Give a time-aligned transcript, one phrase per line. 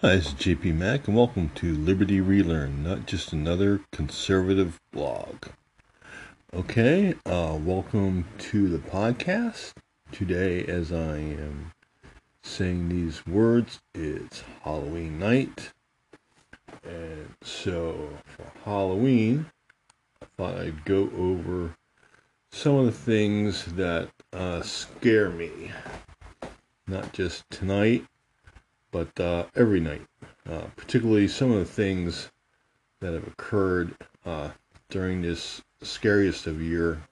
[0.00, 5.46] Hi, this is JP Mack, and welcome to Liberty Relearn, not just another conservative blog.
[6.54, 9.72] Okay, uh, welcome to the podcast.
[10.12, 11.72] Today, as I am
[12.44, 15.72] saying these words, it's Halloween night.
[16.84, 19.46] And so, for Halloween,
[20.22, 21.74] I thought I'd go over
[22.52, 25.72] some of the things that uh, scare me.
[26.86, 28.06] Not just tonight,
[28.90, 30.06] but uh, every night,
[30.48, 32.30] uh, particularly some of the things
[33.00, 34.50] that have occurred uh,
[34.88, 37.02] during this scariest of year,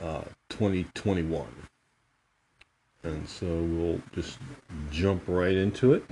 [0.00, 1.46] uh, 2021.
[3.02, 4.38] And so we'll just
[4.90, 6.04] jump right into it.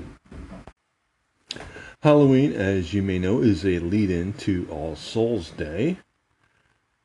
[2.01, 5.99] Halloween, as you may know, is a lead in to All Souls Day.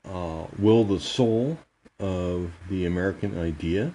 [0.05, 1.57] Uh, will the soul
[1.99, 3.93] of the American idea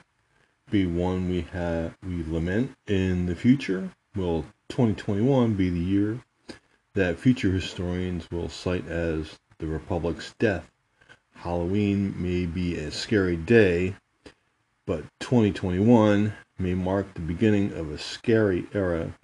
[0.71, 3.91] be one we have we lament in the future?
[4.17, 6.21] Will 2021 be the year
[6.95, 10.71] that future historians will cite as the Republic's death?
[11.35, 13.97] Halloween may be a scary day,
[14.87, 19.15] but 2021 may mark the beginning of a scary era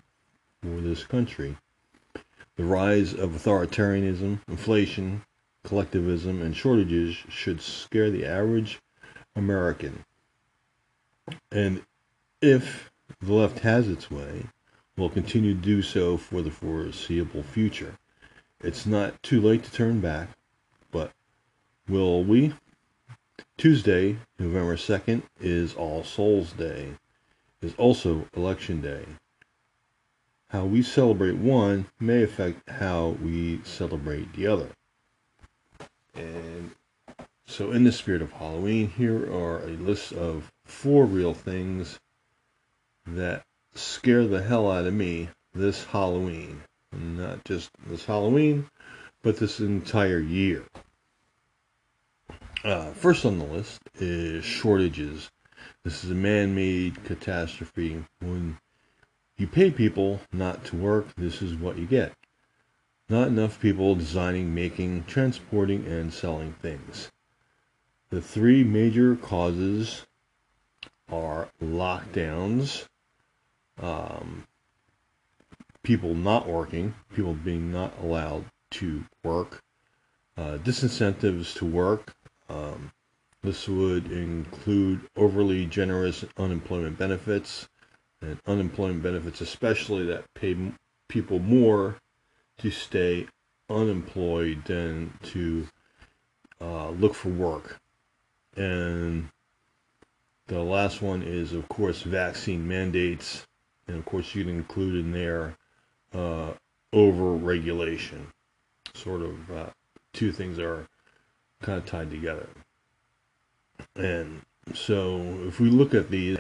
[0.62, 1.56] for this country.
[2.56, 5.22] The rise of authoritarianism, inflation,
[5.64, 8.80] collectivism, and shortages should scare the average
[9.34, 10.04] American.
[11.50, 11.82] And
[12.40, 14.46] if the left has its way,
[14.96, 17.96] will continue to do so for the foreseeable future.
[18.62, 20.30] It's not too late to turn back,
[20.90, 21.12] but
[21.88, 22.54] will we?
[23.56, 26.94] Tuesday, November 2nd, is All Souls Day,
[27.62, 29.04] is also Election Day.
[30.48, 34.68] How we celebrate one may affect how we celebrate the other.
[36.14, 36.72] And
[37.46, 41.98] so, in the spirit of Halloween, here are a list of four real things
[43.06, 43.44] that
[43.74, 46.62] scare the hell out of me this Halloween.
[46.92, 48.70] Not just this Halloween,
[49.22, 50.64] but this entire year.
[52.64, 55.30] Uh, first on the list is shortages.
[55.82, 58.04] This is a man made catastrophe.
[58.20, 58.58] When
[59.36, 62.12] you pay people not to work, this is what you get.
[63.08, 67.10] Not enough people designing, making, transporting, and selling things.
[68.10, 70.06] The three major causes
[71.10, 72.86] are lockdowns,
[73.80, 74.46] um,
[75.82, 79.62] people not working, people being not allowed to work,
[80.36, 82.14] uh, disincentives to work.
[82.48, 82.92] Um,
[83.42, 87.68] this would include overly generous unemployment benefits
[88.20, 90.56] and unemployment benefits, especially that pay
[91.08, 91.96] people more
[92.58, 93.26] to stay
[93.70, 95.66] unemployed than to
[96.60, 97.78] uh, look for work.
[98.56, 99.30] And
[100.50, 103.46] the last one is, of course, vaccine mandates.
[103.86, 105.56] And of course, you can include in there
[106.12, 106.52] uh,
[106.92, 108.26] over regulation.
[108.94, 109.70] Sort of uh,
[110.12, 110.88] two things are
[111.62, 112.48] kind of tied together.
[113.94, 114.42] And
[114.74, 116.36] so, if we look at these,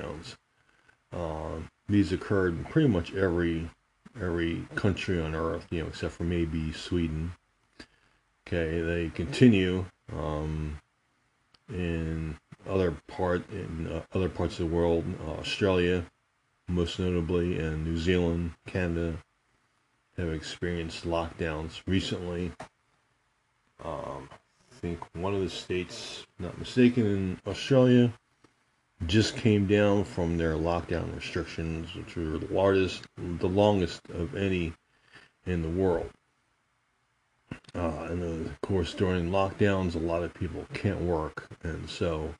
[1.12, 3.70] uh, these occurred in pretty much every
[4.20, 7.32] every country on earth, you know, except for maybe Sweden.
[8.46, 9.84] Okay, they continue.
[10.12, 10.80] Um,
[11.72, 12.36] in
[12.68, 16.04] other part in uh, other parts of the world, uh, Australia,
[16.68, 19.16] most notably, and New Zealand, Canada,
[20.16, 22.52] have experienced lockdowns recently.
[23.84, 28.12] Um, I think one of the states, not mistaken, in Australia,
[29.06, 34.74] just came down from their lockdown restrictions, which were the largest, the longest of any
[35.46, 36.10] in the world.
[37.74, 42.34] Uh, and of course, during lockdowns, a lot of people can't work, and so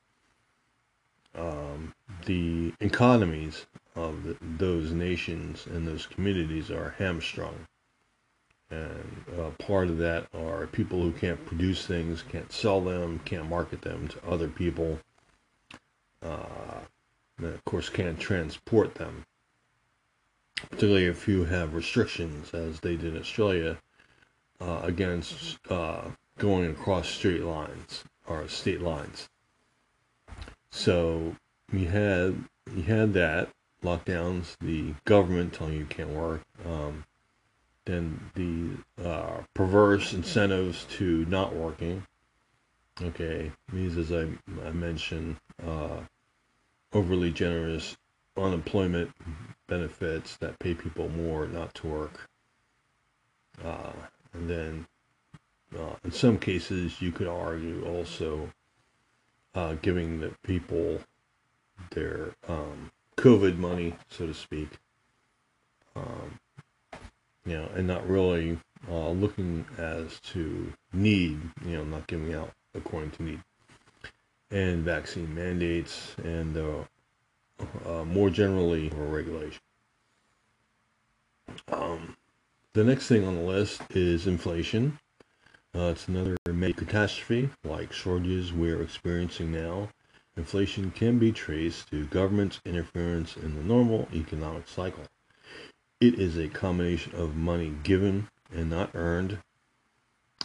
[1.35, 1.93] um,
[2.25, 3.65] the economies
[3.95, 7.67] of the, those nations and those communities are hamstrung.
[8.69, 13.49] And uh, part of that are people who can't produce things, can't sell them, can't
[13.49, 14.99] market them to other people,
[16.23, 16.79] uh,
[17.37, 19.25] and of course can't transport them.
[20.55, 23.77] Particularly if you have restrictions, as they did in Australia,
[24.61, 26.01] uh, against uh,
[26.37, 29.29] going across straight lines or state lines.
[30.71, 31.35] So
[31.71, 32.43] you had
[32.75, 33.49] you had that
[33.83, 37.03] lockdowns, the government telling you you can't work, um,
[37.85, 42.05] then the uh, perverse incentives to not working.
[43.01, 44.27] Okay, these as I,
[44.63, 46.01] I mentioned, uh,
[46.93, 47.97] overly generous
[48.37, 49.11] unemployment
[49.67, 52.29] benefits that pay people more not to work.
[53.63, 53.91] Uh,
[54.33, 54.85] and then,
[55.77, 58.51] uh, in some cases, you could argue also
[59.55, 60.99] uh, giving the people
[61.91, 64.69] their um, COVID money, so to speak,
[65.95, 66.39] um,
[67.45, 68.57] you know, and not really
[68.89, 73.41] uh, looking as to need, you know, not giving out according to need,
[74.49, 76.83] and vaccine mandates, and uh,
[77.85, 79.61] uh, more generally, regulation.
[81.71, 82.15] Um,
[82.73, 84.97] the next thing on the list is inflation.
[85.75, 89.89] Uh, it's another major catastrophe like shortages we're experiencing now.
[90.37, 95.03] Inflation can be traced to government's interference in the normal economic cycle.
[95.99, 99.39] It is a combination of money given and not earned,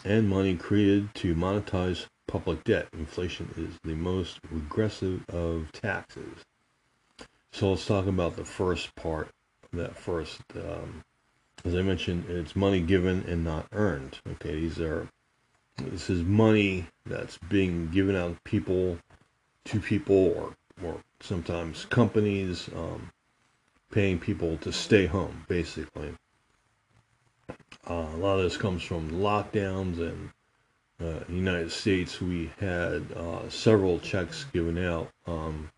[0.03, 2.89] and money created to monetize public debt.
[2.91, 6.43] Inflation is the most regressive of taxes.
[7.53, 9.29] So let's talk about the first part,
[9.71, 10.41] that first.
[10.55, 11.03] Um,
[11.67, 14.19] as I mentioned, it's money given and not earned.
[14.33, 15.09] Okay, these are
[15.77, 18.97] this is money that's being given out to people,
[19.65, 23.11] to people, or or sometimes companies um,
[23.91, 26.13] paying people to stay home, basically.
[27.89, 30.29] Uh, a lot of this comes from lockdowns and
[30.99, 35.69] uh, in the United States, we had uh, several checks given out, um,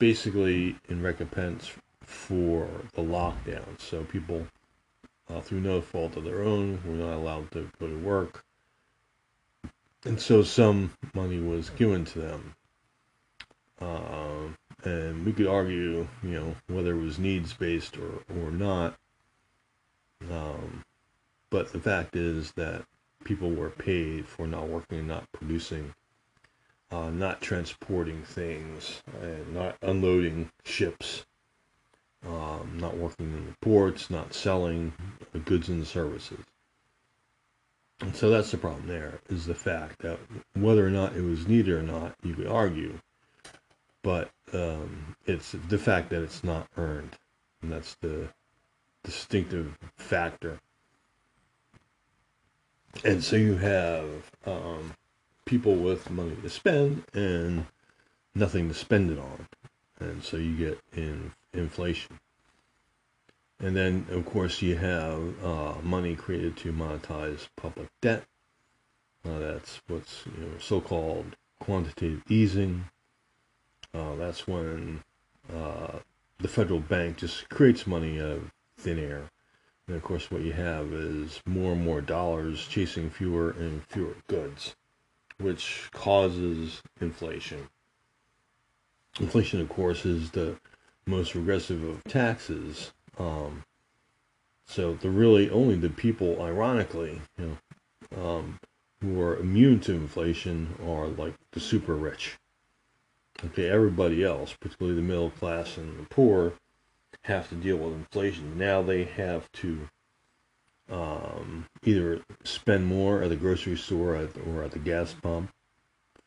[0.00, 1.70] basically in recompense
[2.02, 3.78] for the lockdown.
[3.78, 4.44] So people,
[5.30, 8.44] uh, through no fault of their own, were not allowed to go to work
[10.04, 12.54] and so some money was given to them.
[13.80, 14.48] Uh,
[14.84, 18.96] and we could argue, you know, whether it was needs based or, or not.
[20.30, 20.84] Um,
[21.50, 22.84] but the fact is that
[23.24, 25.94] people were paid for not working and not producing,
[26.90, 31.24] uh, not transporting things, and not unloading ships,
[32.26, 34.92] um, not working in the ports, not selling
[35.44, 36.40] goods and services.
[38.00, 40.18] And so that's the problem there, is the fact that
[40.54, 42.98] whether or not it was needed or not, you could argue,
[44.02, 47.16] but um, it's the fact that it's not earned.
[47.60, 48.28] And that's the
[49.02, 50.60] distinctive factor.
[53.04, 54.94] And so you have um,
[55.44, 57.66] people with money to spend and
[58.34, 59.46] nothing to spend it on.
[59.98, 62.18] And so you get in inflation.
[63.60, 68.24] And then, of course, you have uh, money created to monetize public debt.
[69.24, 72.84] Uh, that's what's you know, so-called quantitative easing.
[73.92, 75.02] Uh, that's when
[75.52, 75.98] uh,
[76.38, 79.30] the federal bank just creates money out of thin air.
[79.88, 84.14] And of course, what you have is more and more dollars chasing fewer and fewer
[84.28, 84.76] goods,
[85.38, 87.68] which causes inflation.
[89.18, 90.56] Inflation, of course, is the
[91.08, 93.64] most regressive of taxes um,
[94.68, 97.58] so the really only the people, ironically, you
[98.12, 98.60] know, um,
[99.00, 102.36] who are immune to inflation are like the super rich.
[103.44, 106.52] Okay, everybody else, particularly the middle class and the poor,
[107.22, 108.58] have to deal with inflation.
[108.58, 109.88] Now they have to
[110.90, 114.16] um, either spend more at the grocery store
[114.46, 115.50] or at the gas pump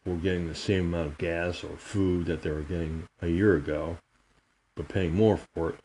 [0.04, 3.56] for getting the same amount of gas or food that they were getting a year
[3.56, 3.98] ago,
[4.76, 5.80] but paying more for it,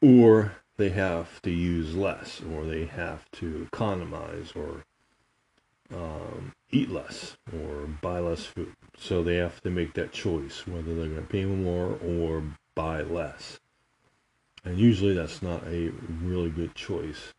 [0.00, 4.84] or they have to use less, or they have to economize, or
[5.94, 8.74] um, eat less, or buy less food.
[8.96, 12.42] So they have to make that choice whether they're going to pay more or
[12.74, 13.60] buy less.
[14.64, 17.32] And usually that's not a really good choice,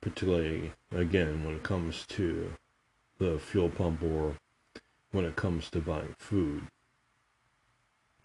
[0.00, 2.52] particularly, again, when it comes to
[3.18, 4.36] the fuel pump or
[5.10, 6.62] when it comes to buying food.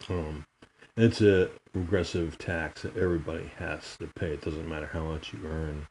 [0.08, 0.44] Um,
[0.96, 4.32] it's a regressive tax that everybody has to pay.
[4.32, 5.86] It doesn't matter how much you earn.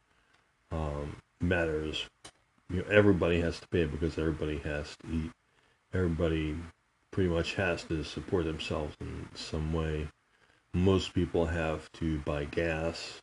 [0.71, 2.09] Um, matters.
[2.69, 5.31] You know, everybody has to pay it because everybody has to eat.
[5.93, 6.57] Everybody
[7.11, 10.07] pretty much has to support themselves in some way.
[10.73, 13.21] Most people have to buy gas.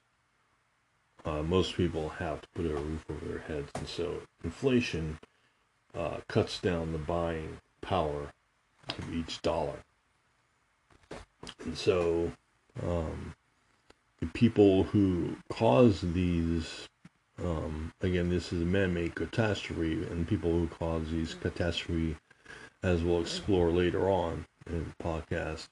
[1.24, 5.18] Uh, most people have to put a roof over their heads, and so inflation
[5.94, 8.32] uh, cuts down the buying power
[8.88, 9.84] of each dollar.
[11.64, 12.32] And so
[12.82, 13.34] um,
[14.20, 16.88] the people who cause these,
[17.42, 22.16] um, again, this is a man-made catastrophe, and people who cause these catastrophe,
[22.82, 25.68] as we'll explore later on in the podcast,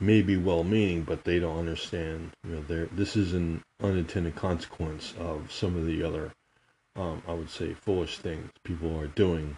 [0.00, 2.32] may be well-meaning, but they don't understand.
[2.44, 6.32] You know, this is an unintended consequence of some of the other,
[6.96, 9.56] um, I would say, foolish things people are doing.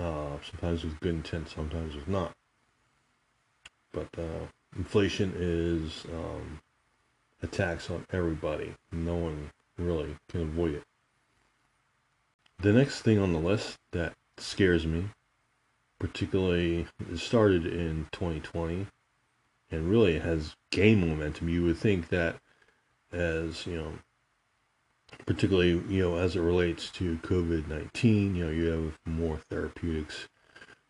[0.00, 2.32] Uh, sometimes with good intent, sometimes with not.
[3.92, 6.60] But uh, inflation is um,
[7.42, 8.74] a tax on everybody.
[8.92, 10.84] No one really can avoid it.
[12.60, 15.04] The next thing on the list that scares me,
[15.98, 18.86] particularly, it started in 2020
[19.70, 21.48] and really has gained momentum.
[21.48, 22.36] You would think that
[23.12, 23.92] as, you know,
[25.26, 28.34] particularly you know as it relates to COVID nineteen.
[28.34, 30.28] You know, you have more therapeutics.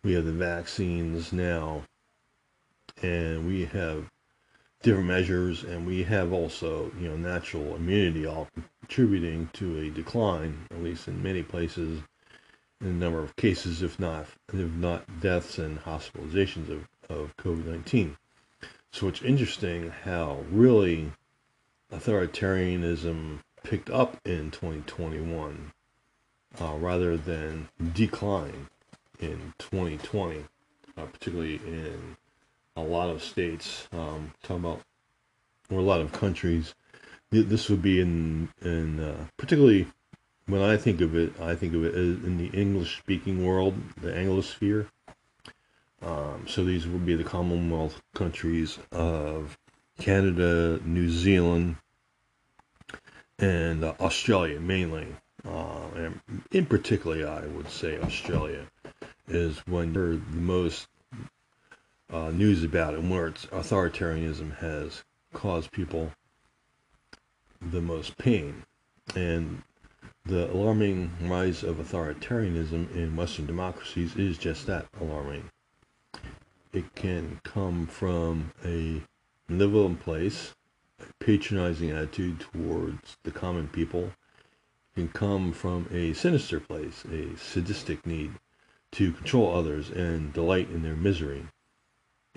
[0.02, 1.84] We have the vaccines now,
[3.02, 4.04] and we have
[4.82, 8.48] different measures, and we have also you know natural immunity, all
[8.80, 12.00] contributing to a decline, at least in many places,
[12.80, 17.66] in the number of cases, if not if not deaths and hospitalizations of, of COVID
[17.66, 18.16] nineteen.
[18.92, 21.12] So it's interesting how really
[21.92, 25.72] authoritarianism picked up in 2021
[26.60, 28.68] uh, rather than decline
[29.20, 30.44] in 2020,
[30.96, 32.16] uh, particularly in
[32.78, 33.88] a lot of states.
[33.92, 34.82] Um, talking about
[35.70, 36.74] or a lot of countries.
[37.30, 39.86] This would be in in uh, particularly
[40.46, 44.86] when I think of it, I think of it in the English-speaking world, the Anglosphere.
[46.00, 49.58] Um, so these would be the Commonwealth countries of
[49.98, 51.76] Canada, New Zealand,
[53.38, 55.08] and uh, Australia mainly.
[55.46, 56.20] Uh, and
[56.50, 58.66] in particularly, I would say Australia
[59.28, 60.88] is when you're the most
[62.12, 66.12] uh, news about and where its authoritarianism has caused people
[67.60, 68.64] the most pain.
[69.14, 69.62] And
[70.24, 75.50] the alarming rise of authoritarianism in Western democracies is just that alarming.
[76.72, 79.02] It can come from a
[79.48, 80.54] malevolent place,
[81.00, 84.12] a patronizing attitude towards the common people,
[84.94, 88.32] can come from a sinister place, a sadistic need
[88.92, 91.46] to control others and delight in their misery.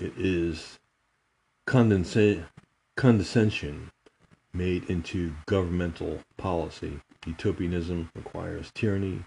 [0.02, 0.80] It is
[1.68, 2.48] condescension
[4.52, 7.00] made into governmental policy.
[7.28, 9.26] Utopianism requires tyranny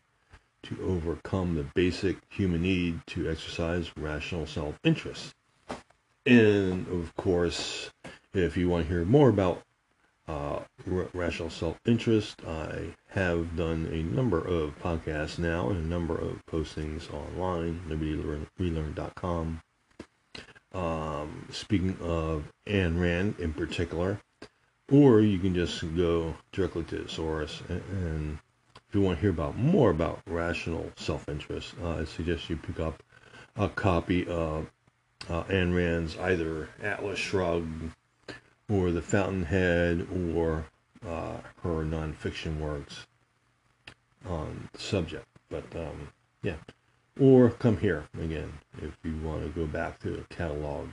[0.64, 5.36] to overcome the basic human need to exercise rational self interest.
[6.26, 7.92] And of course,
[8.32, 9.62] if you want to hear more about
[10.26, 16.18] uh, rational self interest, I have done a number of podcasts now and a number
[16.18, 19.60] of postings online, libertyrelearn.com.
[20.74, 24.20] Um, speaking of Ayn Rand in particular,
[24.90, 27.62] or you can just go directly to the source.
[27.68, 28.38] And, and
[28.88, 32.80] if you want to hear about more about rational self-interest, uh, I suggest you pick
[32.80, 33.02] up
[33.56, 34.66] a copy of
[35.30, 37.92] uh, Ayn Rand's either Atlas Shrugged
[38.68, 40.66] or The Fountainhead or
[41.06, 43.06] uh, her nonfiction works
[44.28, 45.26] on the subject.
[45.48, 46.08] But um,
[46.42, 46.56] yeah,
[47.20, 48.52] or come here again
[48.82, 50.88] if you want to go back to the catalog.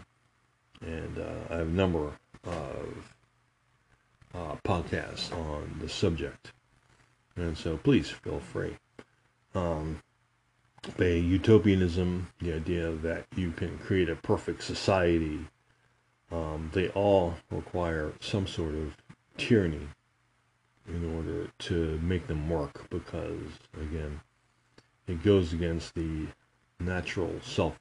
[0.81, 2.11] And uh, I have a number
[2.43, 3.15] of
[4.33, 6.53] uh, podcasts on the subject.
[7.35, 8.77] And so please feel free.
[9.53, 10.01] Um,
[10.97, 15.39] utopianism, the idea that you can create a perfect society,
[16.31, 18.95] um, they all require some sort of
[19.37, 19.87] tyranny
[20.87, 23.41] in order to make them work because,
[23.79, 24.19] again,
[25.11, 26.27] it goes against the
[26.79, 27.77] natural self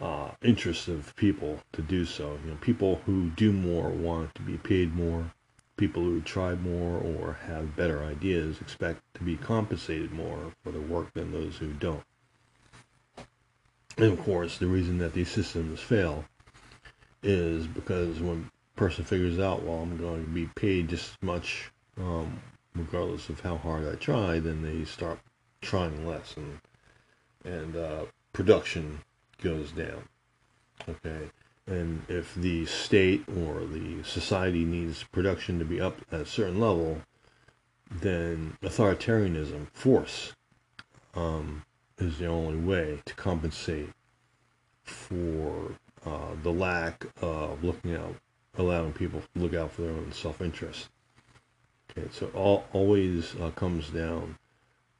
[0.00, 2.38] uh, interests of people to do so.
[2.44, 5.32] You know, people who do more want to be paid more.
[5.76, 10.80] People who try more or have better ideas expect to be compensated more for their
[10.80, 12.04] work than those who don't.
[13.96, 16.24] And of course, the reason that these systems fail
[17.22, 21.22] is because when a person figures out, well, I'm going to be paid just as
[21.22, 22.40] much, um,
[22.74, 25.18] regardless of how hard I try, then they start
[25.64, 26.60] trying less, and
[27.44, 29.00] and uh, production
[29.42, 30.08] goes down.
[30.88, 31.30] Okay,
[31.66, 36.60] and if the state or the society needs production to be up at a certain
[36.60, 36.98] level,
[37.90, 40.34] then authoritarianism, force,
[41.14, 41.64] um,
[41.98, 43.90] is the only way to compensate
[44.82, 45.72] for
[46.04, 48.16] uh, the lack of looking out,
[48.58, 50.88] allowing people to look out for their own self-interest.
[51.90, 54.36] Okay, so it all always uh, comes down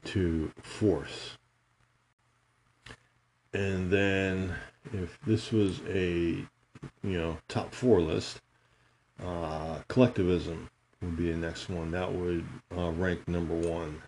[0.06, 1.37] to force.
[3.52, 4.54] And then
[4.92, 6.44] if this was a,
[7.02, 8.40] you know, top four list,
[9.25, 10.68] uh, collectivism
[11.00, 11.92] would be the next one.
[11.92, 12.44] That would
[12.76, 14.02] uh, rank number one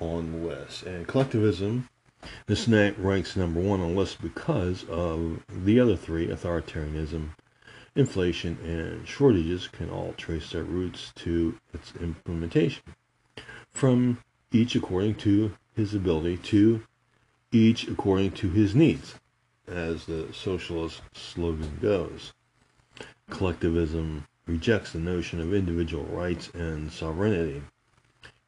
[0.00, 0.84] on the list.
[0.84, 1.88] And collectivism,
[2.46, 7.30] this ranks number one on the list because of the other three, authoritarianism,
[7.94, 12.82] inflation, and shortages can all trace their roots to its implementation.
[13.70, 14.18] From
[14.52, 16.82] each according to his ability to
[17.52, 19.14] each according to his needs,
[19.66, 22.32] as the socialist slogan goes.
[23.30, 27.62] Collectivism rejects the notion of individual rights and sovereignty.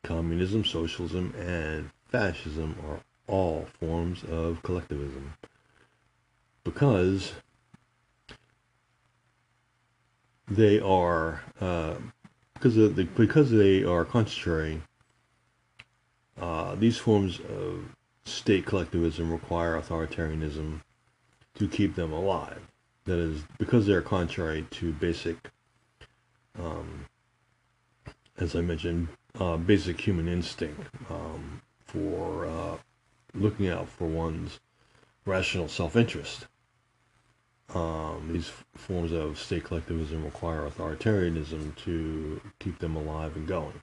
[0.02, 5.34] Communism, socialism, and fascism are all forms of collectivism
[6.64, 7.32] because
[10.50, 11.94] they are uh,
[12.54, 14.82] because the, because they are concentrating.
[16.40, 17.84] Uh, these forms of
[18.24, 20.80] state collectivism require authoritarianism
[21.54, 22.60] to keep them alive.
[23.04, 25.50] That is, because they're contrary to basic,
[26.58, 27.06] um,
[28.38, 29.08] as I mentioned,
[29.40, 30.80] uh, basic human instinct
[31.10, 32.76] um, for uh,
[33.34, 34.60] looking out for one's
[35.24, 36.46] rational self-interest.
[37.74, 43.82] Um, these forms of state collectivism require authoritarianism to keep them alive and going.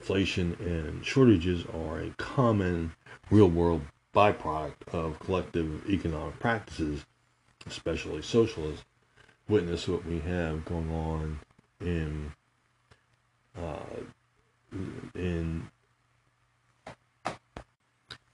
[0.00, 2.92] Inflation and shortages are a common
[3.30, 3.82] real-world
[4.14, 7.04] byproduct of collective economic practices,
[7.66, 8.84] especially socialism.
[9.46, 11.40] Witness what we have going on
[11.80, 12.32] in
[13.60, 13.78] uh,
[15.14, 15.68] in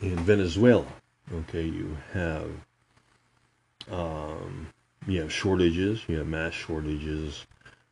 [0.01, 0.87] in Venezuela.
[1.33, 2.51] Okay, you have
[3.91, 4.69] um,
[5.07, 7.47] you have shortages, you have mass shortages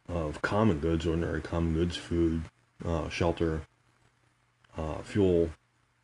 [0.09, 2.43] of common goods, ordinary common goods, food,
[2.87, 3.63] uh, shelter,
[4.77, 5.51] uh, fuel,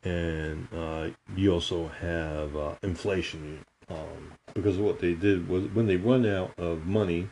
[0.03, 3.65] and uh, you also have uh, inflation.
[3.89, 7.27] Um, because what they did was when they run out of money,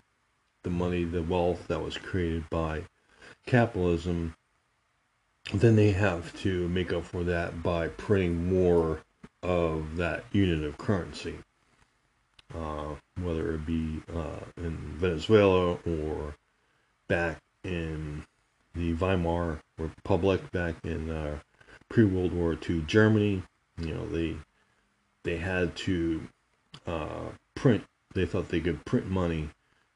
[0.64, 2.84] the money, the wealth that was created by
[3.46, 4.36] capitalism,
[5.54, 9.02] then they have to make up for that by printing more
[9.42, 11.36] of that unit of currency,
[12.54, 12.90] uh,
[13.22, 16.36] whether it be uh, in Venezuela or
[17.08, 18.26] back in
[18.76, 21.40] the Weimar Republic, back in uh,
[21.90, 23.44] pre-World War II Germany.
[23.78, 24.38] You know, they
[25.24, 26.28] they had to
[26.86, 27.84] uh, print.
[28.14, 29.50] They thought they could print money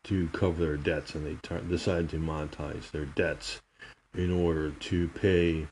[0.03, 3.61] to cover their debts, and they t- decided to monetize their debts
[4.13, 5.67] in order to pay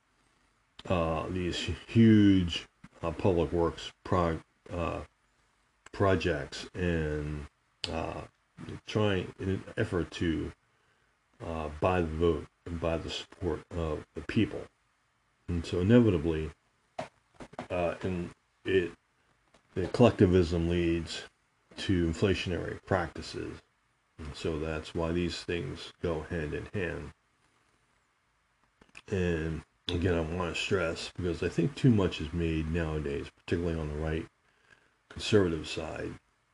[0.89, 2.65] uh, these huge
[3.04, 4.39] uh, public works pro-
[4.73, 5.02] uh,
[5.91, 7.45] projects and
[7.91, 8.21] uh,
[8.88, 10.52] trying in an effort to
[11.80, 14.62] buy the vote and buy the support of the people.
[15.47, 16.52] And so inevitably,
[17.69, 18.30] uh, and
[18.65, 18.91] it
[19.74, 21.24] the collectivism leads
[21.78, 23.58] to inflationary practices.
[24.17, 27.12] And so that's why these things go hand in hand.
[29.10, 33.80] And again, I want to stress because I think too much is made nowadays, particularly
[33.80, 34.26] on the right
[35.10, 36.13] conservative side,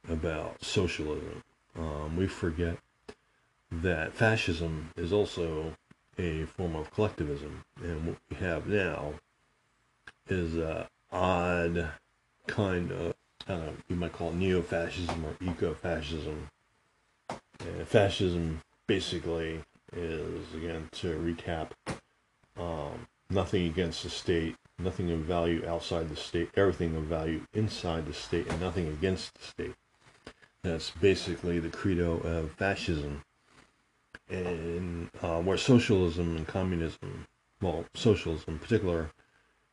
[0.10, 1.43] about socialism.
[1.78, 2.78] Um, we forget
[3.72, 5.74] that fascism is also
[6.17, 9.13] a form of collectivism, and what we have now
[10.27, 11.91] is a odd
[12.47, 13.13] kind of,
[13.47, 16.49] know, you might call it neo-fascism or eco-fascism.
[17.86, 19.62] Fascism basically
[19.95, 21.71] is, again, to recap,
[22.60, 28.06] um, nothing against the state, nothing of value outside the state, everything of value inside
[28.06, 29.75] the state, and nothing against the state.
[30.63, 33.23] That's basically the credo of fascism.
[34.30, 37.26] And uh, where socialism and communism,
[37.62, 39.12] well, socialism in particular,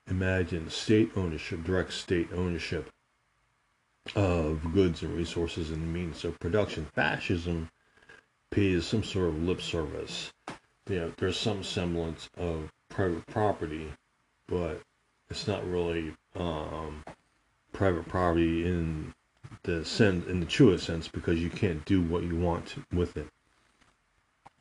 [0.08, 2.90] imagine state ownership, direct state ownership
[4.14, 6.86] of goods and resources and means of production.
[6.94, 7.70] Fascism
[8.50, 10.32] pays some sort of lip service.
[10.88, 13.92] You know, there's some semblance of private property,
[14.46, 14.80] but
[15.30, 17.02] it's not really um,
[17.72, 19.14] private property in
[19.62, 23.26] the sense, in the truest sense, because you can't do what you want with it.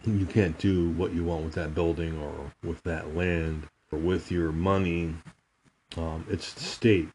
[0.05, 4.31] You can't do what you want with that building or with that land or with
[4.31, 5.15] your money.
[5.95, 7.09] Um, it's the state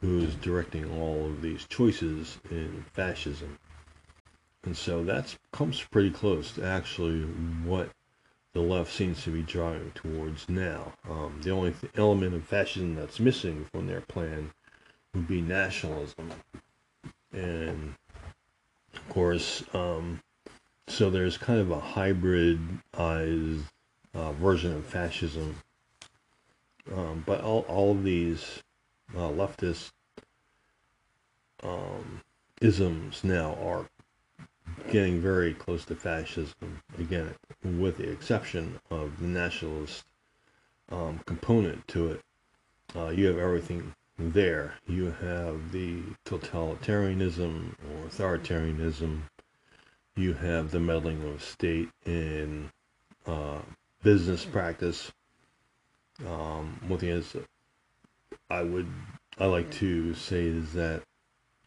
[0.00, 3.58] who's directing all of these choices in fascism.
[4.64, 7.22] And so that comes pretty close to actually
[7.64, 7.90] what
[8.52, 10.92] the left seems to be driving towards now.
[11.08, 14.52] Um, the only th- element of fascism that's missing from their plan
[15.14, 16.32] would be nationalism.
[17.32, 17.94] And
[18.94, 20.20] of course, um,
[20.88, 23.64] so there's kind of a hybridized
[24.14, 25.56] uh, version of fascism.
[26.94, 28.62] Um, but all, all of these
[29.16, 29.92] uh, leftist
[31.62, 32.20] um,
[32.60, 33.86] isms now are
[34.90, 40.04] getting very close to fascism again, with the exception of the nationalist
[40.90, 42.20] um, component to it.
[42.94, 44.74] Uh, you have everything there.
[44.86, 49.22] You have the totalitarianism or authoritarianism.
[50.16, 52.70] You have the meddling of state in
[53.26, 53.60] uh,
[54.02, 55.10] business practice.
[56.26, 57.36] Um, one thing is,
[58.48, 58.86] I would
[59.38, 61.02] I like to say is that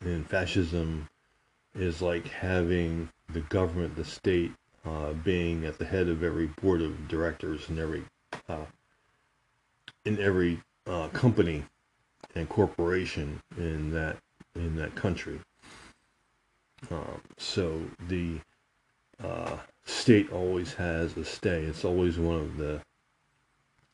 [0.06, 1.10] in fascism,
[1.76, 4.52] is like having the government, the state,
[4.86, 8.04] uh, being at the head of every board of directors and every
[8.48, 8.66] uh,
[10.06, 11.64] in every uh, company
[12.36, 14.18] and corporation in that
[14.56, 15.40] in that country.
[16.92, 18.40] Um, so the
[19.24, 21.64] uh, state always has a stay.
[21.64, 22.82] It's always one of the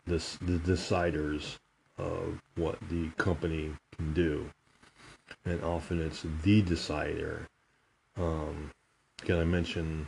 [0.06, 1.58] the, the deciders
[1.98, 4.50] of what the company can do,
[5.46, 7.48] and often it's the decider.
[8.18, 8.72] Um,
[9.22, 10.08] again, I mentioned,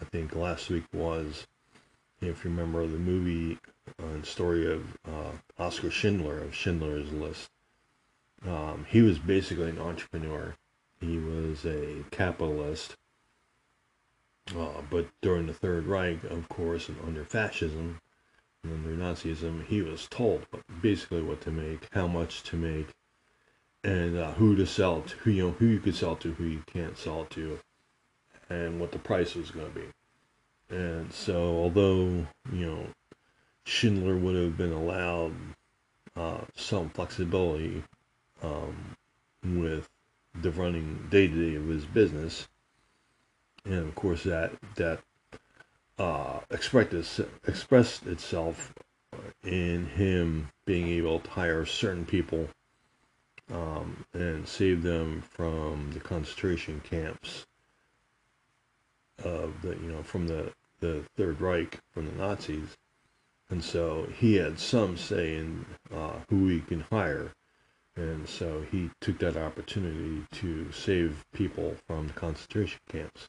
[0.00, 1.46] I think last week was,
[2.20, 3.58] if you remember the movie
[3.98, 7.50] and uh, story of uh, Oskar Schindler of Schindler's List.
[8.46, 10.54] Um, he was basically an entrepreneur.
[11.00, 12.94] He was a capitalist.
[14.56, 18.00] Uh, but during the Third Reich, of course, and under fascism,
[18.64, 20.46] under Nazism, he was told
[20.80, 22.88] basically what to make, how much to make,
[23.82, 26.44] and uh, who to sell to, who you know who you could sell to, who
[26.44, 27.58] you can't sell to,
[28.48, 29.86] and what the price was going to be.
[30.70, 32.86] And so, although you know
[33.64, 35.34] Schindler would have been allowed
[36.16, 37.82] uh, some flexibility
[38.42, 38.96] um,
[39.44, 39.88] with
[40.42, 42.48] the running day to day of his business,
[43.64, 45.00] and of course that that
[45.98, 48.74] uh, expressed, expressed itself
[49.44, 52.48] in him being able to hire certain people
[53.52, 57.46] um, and save them from the concentration camps
[59.24, 62.76] of the you know from the the Third Reich from the Nazis,
[63.48, 67.32] and so he had some say in uh, who he can hire,
[67.96, 73.28] and so he took that opportunity to save people from the concentration camps.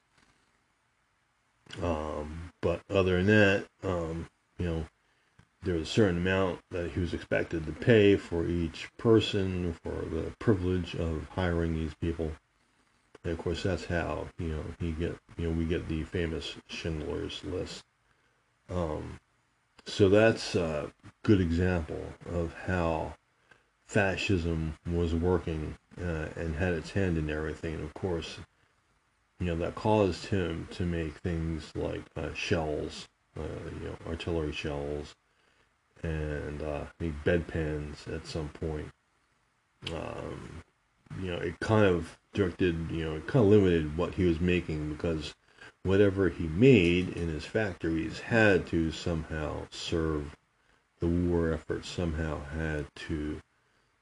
[1.82, 4.28] Um, but other than that, um,
[4.58, 4.86] you know,
[5.64, 10.06] there was a certain amount that he was expected to pay for each person for
[10.06, 12.32] the privilege of hiring these people.
[13.24, 16.56] And of course, that's how you know he get you know we get the famous
[16.68, 17.84] Schindler's List.
[18.70, 19.20] Um,
[19.86, 20.92] so that's a
[21.24, 23.16] good example of how
[23.88, 27.76] fascism was working uh, and had its hand in everything.
[27.76, 28.38] And of course,
[29.40, 33.08] you know, that caused him to make things like uh, shells,
[33.40, 35.16] uh, you know, artillery shells,
[36.04, 38.88] and uh, make bedpans at some point.
[39.94, 40.64] Um,
[41.22, 44.42] you know, it kind of directed, you know, it kind of limited what he was
[44.42, 45.34] making because
[45.84, 50.36] whatever he made in his factories had to somehow serve
[51.00, 53.40] the war effort, somehow had to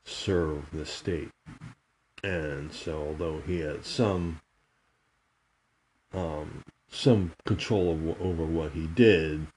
[0.05, 1.31] serve the state.
[2.23, 4.39] And so, although he had some
[6.13, 9.47] um, some control of, over what he did,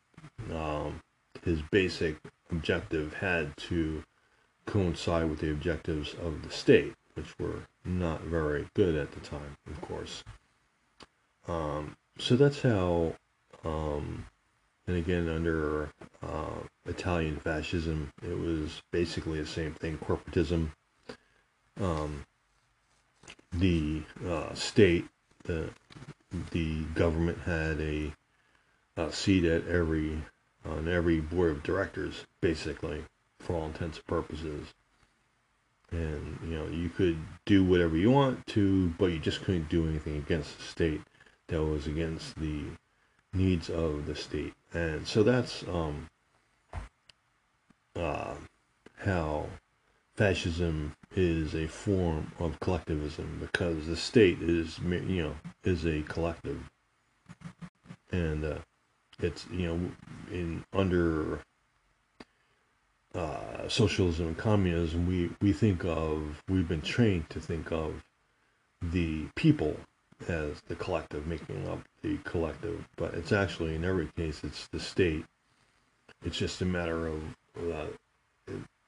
[0.52, 1.00] um,
[1.44, 2.16] his basic
[2.50, 4.02] objective had to
[4.66, 9.56] coincide with the objectives of the state, which were not very good at the time,
[9.70, 10.24] of course.
[11.46, 13.14] Um, so that's how,
[13.64, 14.26] um,
[14.88, 15.90] and again, under
[16.22, 20.70] uh, Italian fascism, it was basically the same thing corporatism.
[21.78, 22.24] Um,
[23.52, 25.04] the uh, state,
[25.44, 25.68] the
[26.50, 28.14] the government had a,
[28.96, 30.22] a seat at every
[30.64, 33.04] on every board of directors, basically,
[33.40, 34.68] for all intents and purposes.
[35.90, 39.86] And you know, you could do whatever you want to, but you just couldn't do
[39.86, 41.02] anything against the state
[41.48, 42.62] that was against the
[43.34, 44.54] needs of the state.
[44.72, 46.08] And so that's um,
[47.96, 48.34] uh,
[48.98, 49.46] how
[50.16, 56.60] fascism is a form of collectivism because the state is you know is a collective.
[58.12, 58.58] And uh,
[59.20, 59.80] it's you know
[60.30, 61.40] in under
[63.14, 68.02] uh, socialism and communism we we think of we've been trained to think of
[68.82, 69.76] the people
[70.26, 74.80] as the collective making up the collective but it's actually in every case it's the
[74.80, 75.24] state
[76.24, 77.22] it's just a matter of
[77.56, 77.86] uh,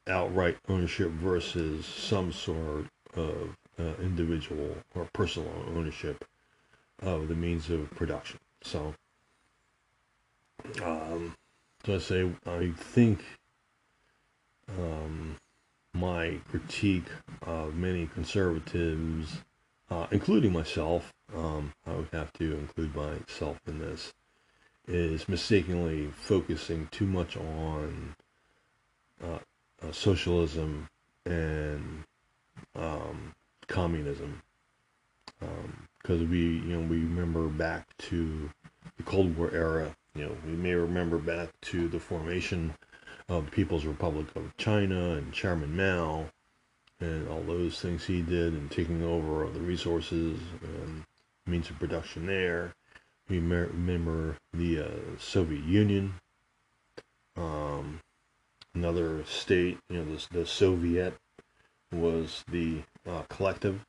[0.08, 6.24] outright ownership versus some sort of uh, individual or personal ownership
[7.02, 8.38] of the means of production.
[8.62, 8.94] So,
[10.82, 11.34] um,
[11.84, 13.24] so I say, I think
[14.68, 15.36] um,
[15.94, 17.08] my critique
[17.42, 19.38] of many conservatives,
[19.90, 24.12] uh, including myself, um, I would have to include myself in this,
[24.86, 28.14] is mistakenly focusing too much on
[29.22, 29.38] uh,
[29.82, 30.88] uh, socialism
[31.26, 32.04] and
[32.74, 33.34] um,
[33.66, 34.42] communism.
[35.38, 38.50] Because um, we, you know, we remember back to
[38.96, 39.94] the Cold War era.
[40.14, 42.74] You know, we may remember back to the formation
[43.28, 46.26] of the People's Republic of China and Chairman Mao
[47.00, 51.04] and all those things he did and taking over the resources and
[51.50, 52.74] means of production there.
[53.28, 56.14] We remember the uh, Soviet Union.
[57.36, 58.00] Um,
[58.74, 61.16] another state, you know, the, the Soviet
[61.92, 63.84] was the uh, collective.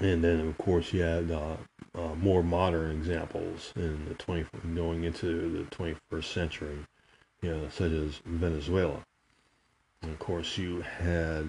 [0.00, 1.56] And then, of course, you had uh,
[1.94, 6.78] uh, more modern examples in the 20 going into the 21st century,
[7.42, 9.04] you know, such as Venezuela.
[10.00, 11.48] And of course, you had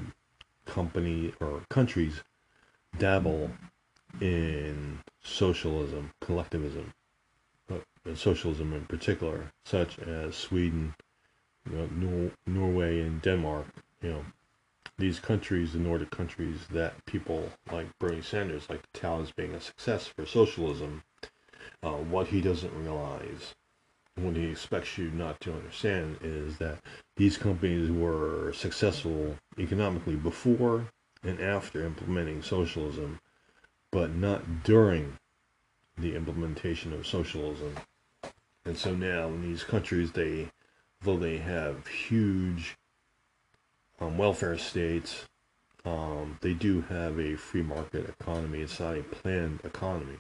[0.66, 2.22] company or countries
[2.98, 3.52] dabble
[4.22, 6.94] in socialism, collectivism,
[7.68, 7.84] but
[8.16, 10.96] socialism in particular, such as Sweden,
[11.70, 13.68] you know, Nor- Norway, and Denmark.
[14.02, 14.26] You know,
[14.98, 19.56] these countries, the Nordic countries, that people like Bernie Sanders like to tout as being
[19.56, 21.04] a success for socialism.
[21.82, 23.56] Uh, what he doesn't realize,
[24.16, 26.80] what he expects you not to understand, is that
[27.16, 30.88] these companies were successful economically before
[31.24, 33.20] and after implementing socialism,
[33.94, 35.20] but not during
[36.00, 37.76] the implementation of socialism.
[38.66, 40.50] And so now in these countries, they,
[41.04, 42.76] though they have huge
[44.02, 45.26] um, welfare states,
[45.86, 48.62] um, they do have a free market economy.
[48.62, 50.18] It's not a planned economy.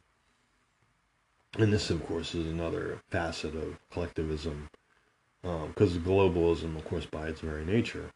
[1.57, 4.69] And this, of course, is another facet of collectivism,
[5.41, 8.11] because um, globalism, of course, by its very nature,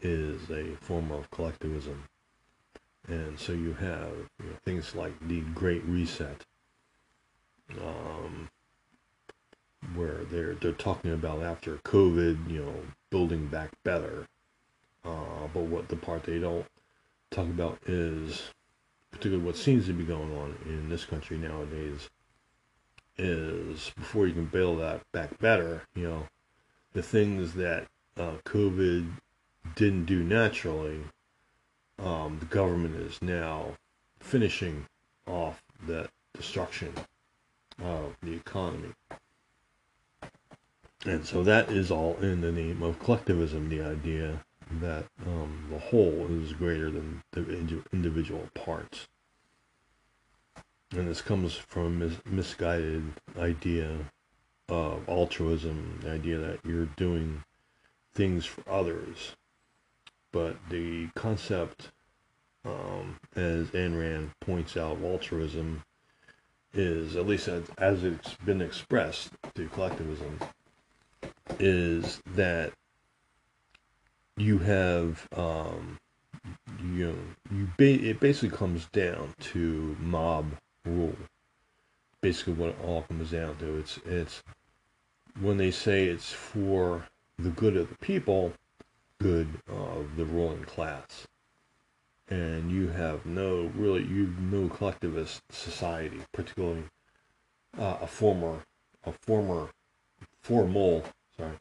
[0.00, 2.04] is a form of collectivism.
[3.08, 6.44] And so you have you know, things like the Great Reset,
[7.80, 8.48] um,
[9.94, 12.74] where they're they're talking about after COVID, you know,
[13.10, 14.26] building back better.
[15.04, 16.66] Uh, but what the part they don't
[17.30, 18.50] talk about is,
[19.10, 22.08] particularly what seems to be going on in this country nowadays,
[23.18, 26.26] is before you can build that back better, you know,
[26.92, 27.86] the things that
[28.16, 29.10] uh, COVID
[29.74, 31.00] didn't do naturally,
[32.02, 33.76] um, the government is now
[34.20, 34.86] finishing
[35.26, 36.92] off that destruction
[37.82, 38.92] of the economy.
[41.04, 44.44] And so that is all in the name of collectivism, the idea
[44.80, 49.08] that um, the whole is greater than the individual parts.
[50.92, 53.96] And this comes from a mis- misguided idea
[54.68, 57.42] of altruism, the idea that you're doing
[58.14, 59.34] things for others.
[60.32, 61.90] But the concept,
[62.64, 65.82] um, as Ayn Rand points out, altruism
[66.72, 70.38] is, at least as, as it's been expressed through collectivism,
[71.58, 72.72] is that
[74.36, 75.98] you have um,
[76.82, 77.16] you know,
[77.56, 80.52] you ba- it basically comes down to mob
[80.84, 81.16] rule.
[82.20, 84.42] Basically, what it all comes down to it's it's
[85.40, 87.06] when they say it's for
[87.38, 88.52] the good of the people,
[89.22, 91.26] good of the ruling class,
[92.28, 96.84] and you have no really you've no collectivist society, particularly
[97.78, 98.64] uh, a former
[99.04, 99.68] a former
[100.42, 101.04] formal
[101.36, 101.58] sorry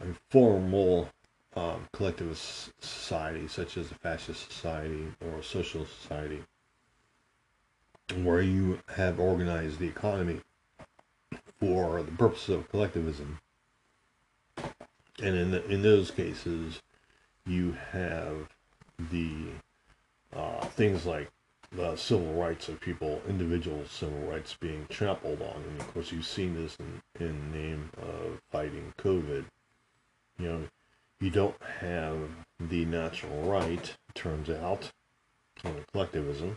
[0.00, 1.10] a formal
[1.56, 6.42] um, collectivist society, such as a fascist society or a socialist society,
[8.22, 10.40] where you have organized the economy
[11.58, 13.40] for the purpose of collectivism.
[15.22, 16.80] And in, the, in those cases,
[17.50, 18.48] you have
[19.10, 19.32] the
[20.32, 21.28] uh, things like
[21.72, 25.62] the civil rights of people, individual civil rights being trampled on.
[25.68, 29.44] And of course, you've seen this in, in name of fighting COVID.
[30.38, 30.60] You know,
[31.20, 32.18] you don't have
[32.60, 34.90] the natural right, turns out,
[35.64, 36.56] on collectivism,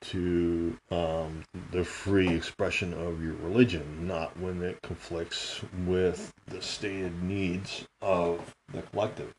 [0.00, 7.22] to um, the free expression of your religion, not when it conflicts with the stated
[7.22, 9.32] needs of the collective.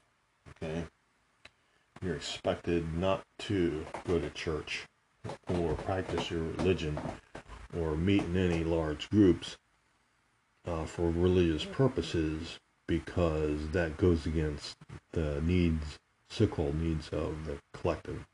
[0.62, 0.86] Okay?
[2.02, 4.86] You're expected not to go to church
[5.48, 7.00] or practice your religion
[7.80, 9.58] or meet in any large groups
[10.66, 14.76] uh, for religious purposes because that goes against
[15.14, 15.98] the needs,
[16.30, 18.26] so-called needs of the collective.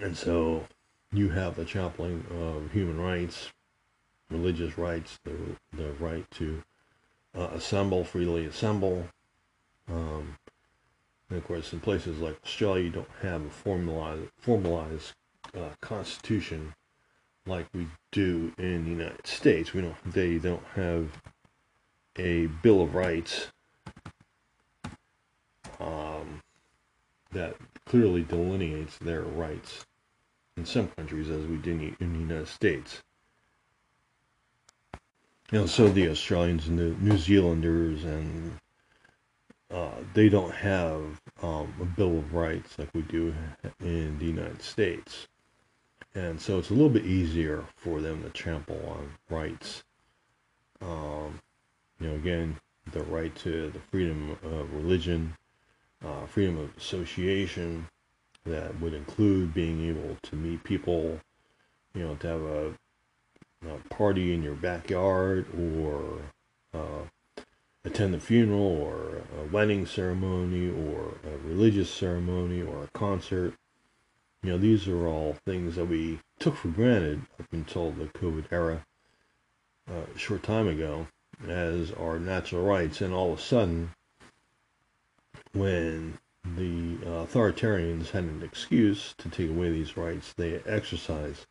[0.00, 0.66] And so
[1.12, 3.50] you have the trampling of human rights,
[4.30, 5.36] religious rights, the,
[5.72, 6.62] the right to
[7.36, 9.06] uh, assemble, freely assemble.
[9.88, 10.36] Um,
[11.28, 15.12] and of course, in places like Australia, you don't have a formalized, formalized
[15.56, 16.74] uh, constitution
[17.46, 19.72] like we do in the United States.
[19.72, 20.12] We don't.
[20.12, 21.08] They don't have
[22.18, 23.48] a Bill of Rights
[25.80, 26.40] um,
[27.32, 29.86] that clearly delineates their rights
[30.56, 33.02] in some countries as we do in the United States.
[35.50, 38.58] You know, so the Australians and the New Zealanders and
[39.72, 43.34] uh, they don't have um, a Bill of Rights like we do
[43.80, 45.28] in the United States.
[46.14, 49.82] And so it's a little bit easier for them to trample on rights.
[50.82, 51.40] Um,
[51.98, 52.58] you know, again,
[52.92, 55.36] the right to the freedom of religion,
[56.04, 57.86] uh, freedom of association,
[58.44, 61.20] that would include being able to meet people
[61.94, 62.74] you know, to have a,
[63.68, 66.20] a party in your backyard or
[66.74, 67.04] uh,
[67.84, 73.54] attend a funeral or a wedding ceremony or a religious ceremony or a concert.
[74.42, 78.44] You know, these are all things that we took for granted up until the COVID
[78.50, 78.84] era
[79.90, 81.06] uh, a short time ago
[81.48, 83.00] as our natural rights.
[83.00, 83.92] And all of a sudden,
[85.52, 91.46] when the authoritarians had an excuse to take away these rights, they exercised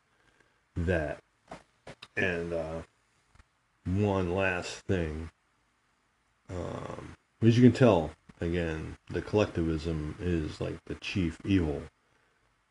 [0.76, 1.20] that.
[2.15, 2.82] And uh,
[3.86, 5.30] one last thing
[6.55, 11.83] um, as you can tell, again, the collectivism is like the chief evil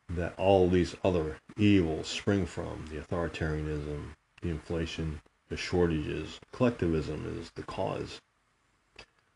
[0.09, 6.41] that all these other evils spring from the authoritarianism, the inflation, the shortages.
[6.53, 8.21] Collectivism is the cause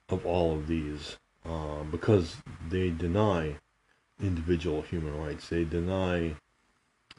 [0.08, 2.36] of all of these uh, because
[2.68, 3.56] they deny
[4.20, 5.48] individual human rights.
[5.48, 6.36] They deny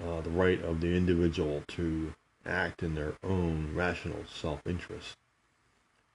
[0.04, 2.14] uh, the right of the individual to
[2.46, 5.18] act in their own rational self interest.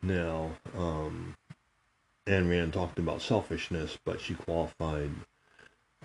[0.03, 1.37] Now, um,
[2.27, 5.11] Ayn Rand talked about selfishness, but she qualified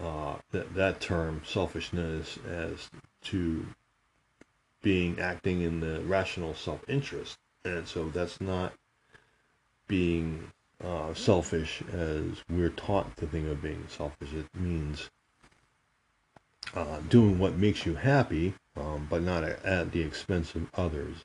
[0.02, 2.90] uh, that, that term, selfishness, as
[3.24, 3.66] to
[4.82, 7.38] being acting in the rational self interest.
[7.64, 8.74] And so that's not
[9.88, 10.52] being
[10.84, 14.34] uh, selfish as we're taught to think of being selfish.
[14.34, 15.10] It means
[16.74, 21.24] uh, doing what makes you happy, um, but not at the expense of others.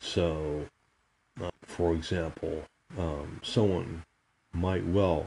[0.00, 0.66] So
[1.42, 2.64] uh, for example,
[2.98, 4.04] um, someone
[4.52, 5.26] might well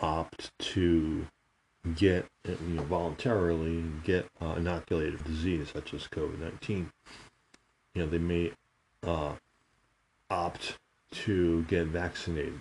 [0.00, 1.26] opt to
[1.94, 6.90] get you know, voluntarily get uh, inoculated disease such as COVID-19.
[7.94, 8.52] You know, they may
[9.06, 9.34] uh,
[10.30, 10.78] opt
[11.12, 12.60] to get vaccinated,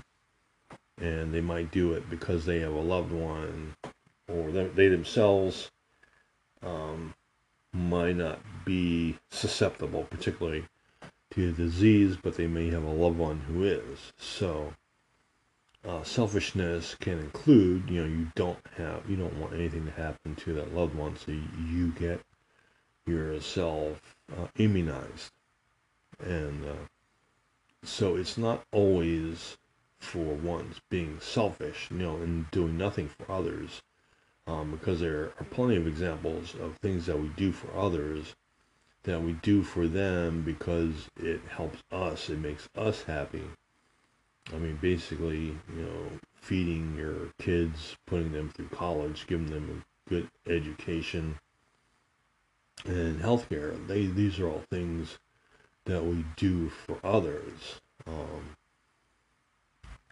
[1.01, 3.75] and they might do it because they have a loved one,
[4.27, 5.71] or they, they themselves
[6.61, 7.13] um,
[7.73, 10.65] might not be susceptible, particularly
[11.31, 14.13] to disease, but they may have a loved one who is.
[14.17, 14.73] So
[15.87, 20.35] uh, selfishness can include, you know, you don't have, you don't want anything to happen
[20.35, 22.21] to that loved one, so you get
[23.05, 25.31] yourself uh, immunized,
[26.19, 26.87] and uh,
[27.83, 29.57] so it's not always
[29.99, 33.83] for one's being selfish, you know, and doing nothing for others,
[34.47, 38.35] um, because there are plenty of examples of things that we do for others
[39.05, 43.43] that we do for them because it helps us, it makes us happy.
[44.53, 50.09] I mean, basically, you know, feeding your kids, putting them through college, giving them a
[50.09, 51.39] good education,
[52.85, 53.75] and healthcare.
[53.87, 55.17] They these are all things
[55.85, 57.79] that we do for others.
[58.05, 58.55] Um,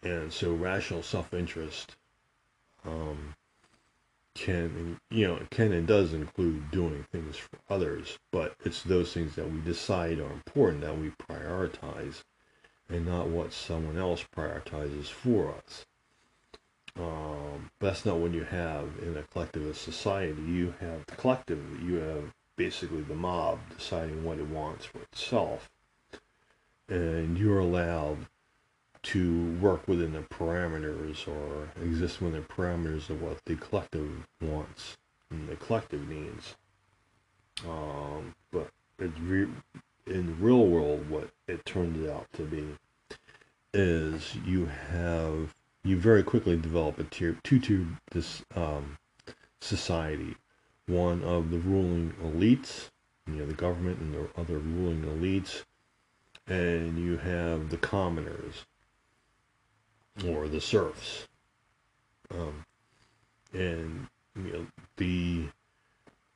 [0.02, 1.96] and so, rational self-interest
[2.84, 3.34] um,
[4.34, 9.36] can you know can and does include doing things for others but it's those things
[9.36, 12.22] that we decide are important that we prioritize
[12.88, 15.86] and not what someone else prioritizes for us.
[16.96, 20.40] Um, that's not what you have in a collectivist society.
[20.42, 25.70] You have the collective you have basically the mob deciding what it wants for itself.
[26.88, 28.26] And you're allowed
[29.04, 34.96] to work within the parameters or exist within the parameters of what the collective wants
[35.30, 36.56] and the collective needs.
[37.68, 39.48] Um, but re-
[40.06, 42.64] in the real world, what it turns out to be
[43.72, 48.96] is you have you very quickly develop a tier two tier this um,
[49.60, 50.34] society,
[50.86, 52.90] one of the ruling elites,
[53.26, 55.64] you know, the government and the other ruling elites,
[56.46, 58.64] and you have the commoners,
[60.28, 61.26] or the serfs.
[62.30, 62.64] Um,
[63.52, 65.44] and you know, the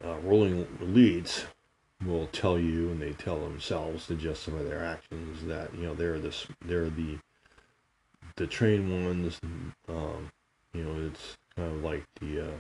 [0.05, 1.45] uh, ruling elites
[2.05, 6.18] will tell you, and they tell themselves to justify their actions, that you know they're
[6.18, 7.18] this, they're the
[8.37, 9.41] the trained ones.
[9.89, 10.31] Um,
[10.72, 12.51] you know, it's kind of like the uh,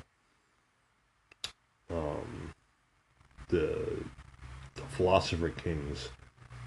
[1.90, 2.54] um,
[3.48, 4.04] the,
[4.74, 6.10] the philosopher kings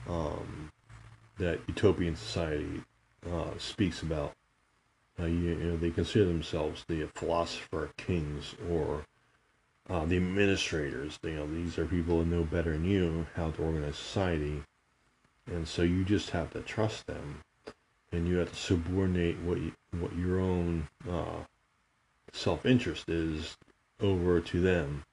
[0.10, 0.72] um,
[1.38, 2.82] that utopian society
[3.32, 4.34] uh, speaks about
[5.22, 9.06] uh, you, you, know, they consider themselves the philosopher kings or
[9.90, 11.20] uh, the administrators.
[11.22, 14.64] You know, these are people who know better than you how to organize society,
[15.46, 17.44] and so you just have to trust them,
[18.12, 21.44] and you have to subordinate what you, what your own uh,
[22.34, 23.58] self-interest is
[24.00, 25.04] over to them.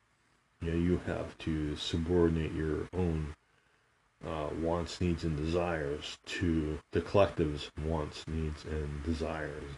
[0.62, 3.34] You know, you have to subordinate your own
[4.26, 9.74] uh, wants, needs, and desires to the collective's wants, needs, and desires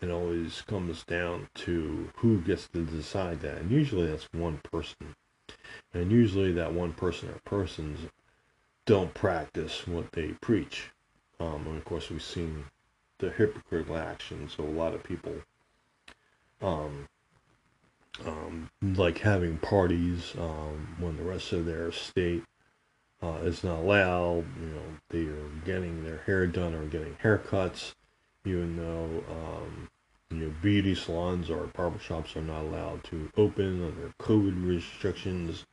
[0.00, 3.58] it always comes down to who gets to decide that.
[3.58, 5.14] And usually that's one person.
[5.92, 7.98] And usually that one person or persons
[8.86, 10.90] don't practice what they preach.
[11.38, 12.64] Um, and of course, we've seen
[13.18, 14.48] the hypocritical action.
[14.48, 15.34] So a lot of people,
[16.60, 17.08] um,
[18.26, 22.42] um, like having parties um, when the rest of their state
[23.22, 24.44] uh, is not allowed.
[24.60, 27.94] You know, they are getting their hair done or getting haircuts,
[28.44, 29.88] even though um,
[30.30, 35.64] you know beauty salons or barbershops are not allowed to open under COVID restrictions.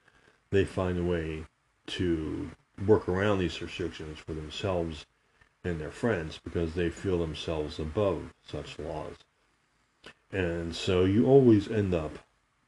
[0.52, 1.46] They find a way
[1.88, 2.50] to
[2.86, 5.06] work around these restrictions for themselves
[5.64, 9.16] and their friends because they feel themselves above such laws.
[10.32, 12.20] And so you always end up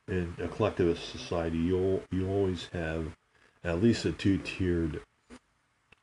[0.07, 1.57] in a collectivist society.
[1.57, 3.15] You'll you always have
[3.63, 5.01] at least a two-tiered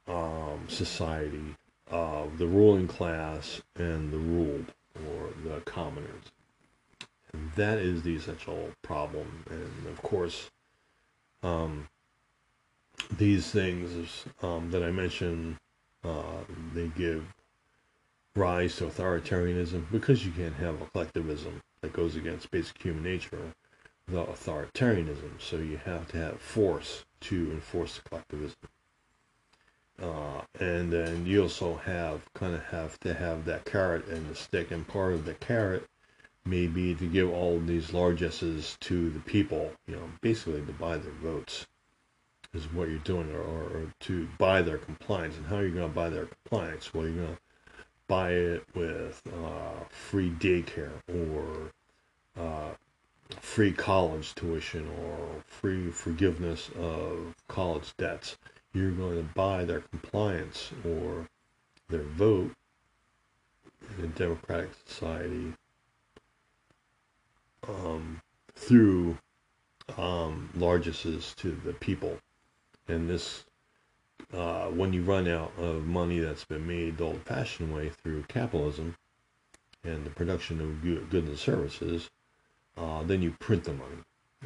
[0.06, 1.56] um, society
[1.90, 6.32] of the ruling class and the ruled or the commoners.
[7.32, 9.44] And that is the essential problem.
[9.50, 10.50] And of course,
[11.42, 11.88] um,
[13.16, 15.56] these things um, that I mentioned,
[16.04, 17.24] uh, they give
[18.34, 23.52] rise to authoritarianism because you can't have a collectivism that goes against basic human nature
[24.08, 25.40] without authoritarianism.
[25.40, 28.56] So you have to have force to enforce the collectivism.
[30.00, 34.34] Uh, and then you also have kind of have to have that carrot and the
[34.34, 35.86] stick, and part of the carrot
[36.44, 40.96] may be to give all these largesses to the people, you know, basically to buy
[40.96, 41.66] their votes
[42.54, 45.36] is what you're doing, or, or to buy their compliance.
[45.36, 46.94] And how are you going to buy their compliance?
[46.94, 47.38] Well, you're going to
[48.06, 51.72] buy it with uh, free daycare or
[52.42, 52.70] uh,
[53.40, 58.38] free college tuition or free forgiveness of college debts.
[58.74, 61.26] You're going to buy their compliance or
[61.88, 62.52] their vote
[63.98, 65.54] in a democratic society
[67.66, 68.20] um,
[68.54, 69.16] through
[69.96, 72.18] um, largesses to the people.
[72.88, 73.44] And this,
[74.32, 78.24] uh, when you run out of money that's been made the old fashioned way through
[78.24, 78.96] capitalism
[79.84, 82.10] and the production of goods and services,
[82.76, 83.96] uh, then you print the money.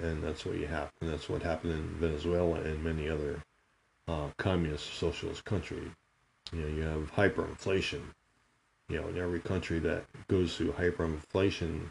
[0.00, 0.90] And that's what you have.
[1.00, 3.42] And that's what happened in Venezuela and many other
[4.08, 5.90] uh, communist socialist country.
[6.52, 8.02] You know, you have hyperinflation.
[8.88, 11.90] You know, in every country that goes through hyperinflation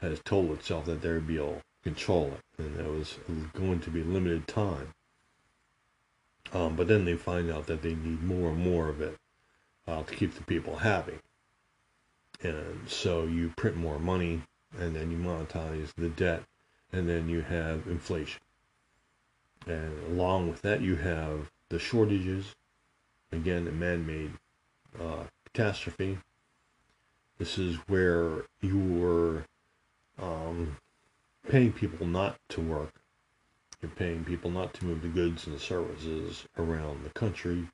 [0.00, 2.62] has told itself that they'd be to control it.
[2.62, 3.18] And that was
[3.52, 4.94] going to be limited time.
[6.52, 9.16] Um, but then they find out that they need more and more of it
[9.86, 11.18] uh, to keep the people happy.
[12.42, 14.42] And so you print more money
[14.78, 16.44] and then you monetize the debt,
[16.92, 18.40] and then you have inflation.
[19.66, 22.54] And along with that, you have the shortages,
[23.32, 24.32] again, a man made
[25.00, 26.18] uh, catastrophe.
[27.38, 29.44] This is where you're
[30.20, 30.76] um,
[31.48, 32.94] paying people not to work.
[33.80, 37.68] You're paying people not to move the goods and the services around the country.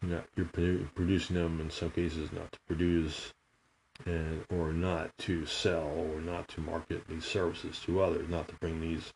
[0.00, 3.32] You're, not, you're producing them in some cases not to produce
[4.06, 8.54] and or not to sell or not to market these services to others, not to
[8.56, 9.12] bring these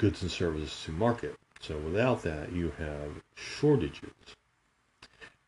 [0.00, 1.36] goods and services to market.
[1.60, 4.14] So without that, you have shortages.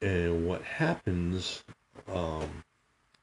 [0.03, 1.65] And what happens
[2.13, 2.63] um,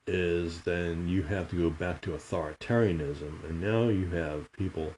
[0.07, 4.95] is then you have to go back to authoritarianism, and now you have people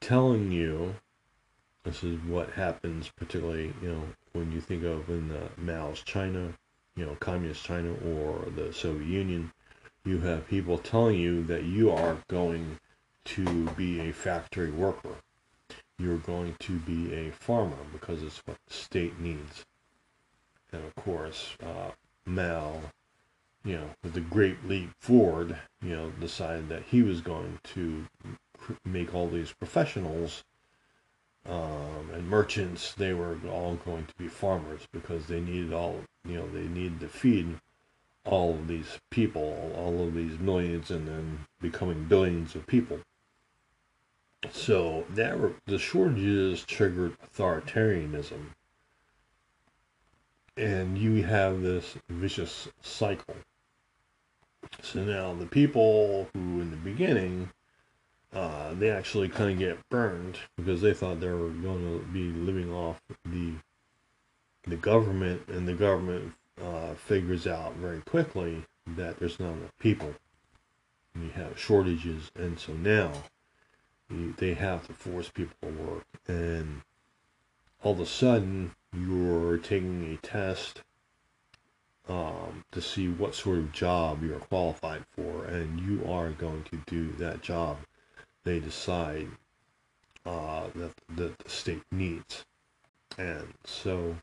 [0.00, 0.96] telling you
[1.84, 4.02] this is what happens, particularly you know
[4.32, 6.54] when you think of in the Mao's China,
[6.96, 9.52] you know, communist China or the Soviet Union,
[10.04, 12.80] you have people telling you that you are going
[13.26, 15.14] to be a factory worker.
[16.02, 19.64] You're going to be a farmer because it's what the state needs.
[20.72, 21.90] And of course, uh,
[23.64, 28.04] you know, with the great leap forward, you know, decided that he was going to
[28.84, 30.42] make all these professionals
[31.48, 36.36] um, and merchants, they were all going to be farmers because they needed all, you
[36.36, 37.58] know, they needed to feed
[38.24, 43.00] all of these people, all of these millions, and then becoming billions of people.
[44.50, 48.46] So that the shortages triggered authoritarianism,
[50.56, 53.36] and you have this vicious cycle.
[54.82, 57.50] So now the people who, in the beginning,
[58.34, 62.30] uh, they actually kind of get burned because they thought they were going to be
[62.30, 63.52] living off the
[64.64, 66.32] the government, and the government
[66.62, 70.14] uh, figures out very quickly that there's not enough people.
[71.14, 73.12] And you have shortages, and so now
[74.10, 76.06] you, they have to force people to work.
[76.26, 76.82] And
[77.82, 80.82] all of a sudden, you're taking a test
[82.08, 86.82] um, to see what sort of job you're qualified for, and you are going to
[86.86, 87.78] do that job.
[88.44, 89.28] They decide
[90.26, 92.44] uh, that, that the state needs.
[93.18, 94.16] And so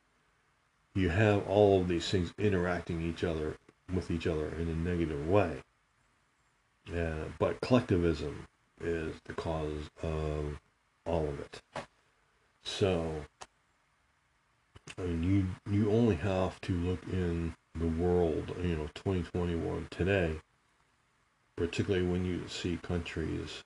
[0.96, 3.58] you have all of these things interacting each other
[3.94, 5.64] with each other in a negative way.
[6.94, 8.48] Uh, but collectivism
[8.82, 10.60] is the cause of
[11.06, 11.62] all of it.
[12.64, 13.26] So
[14.98, 20.42] I mean, you you only have to look in the world, you know, 2021 today,
[21.56, 23.64] particularly when you see countries.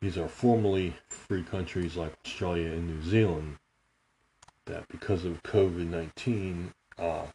[0.00, 3.56] These are formerly free countries like Australia and New Zealand
[4.66, 7.26] that because of COVID 19 uh,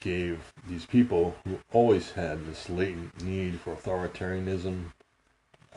[0.00, 4.92] gave these people who always had this latent need for authoritarianism,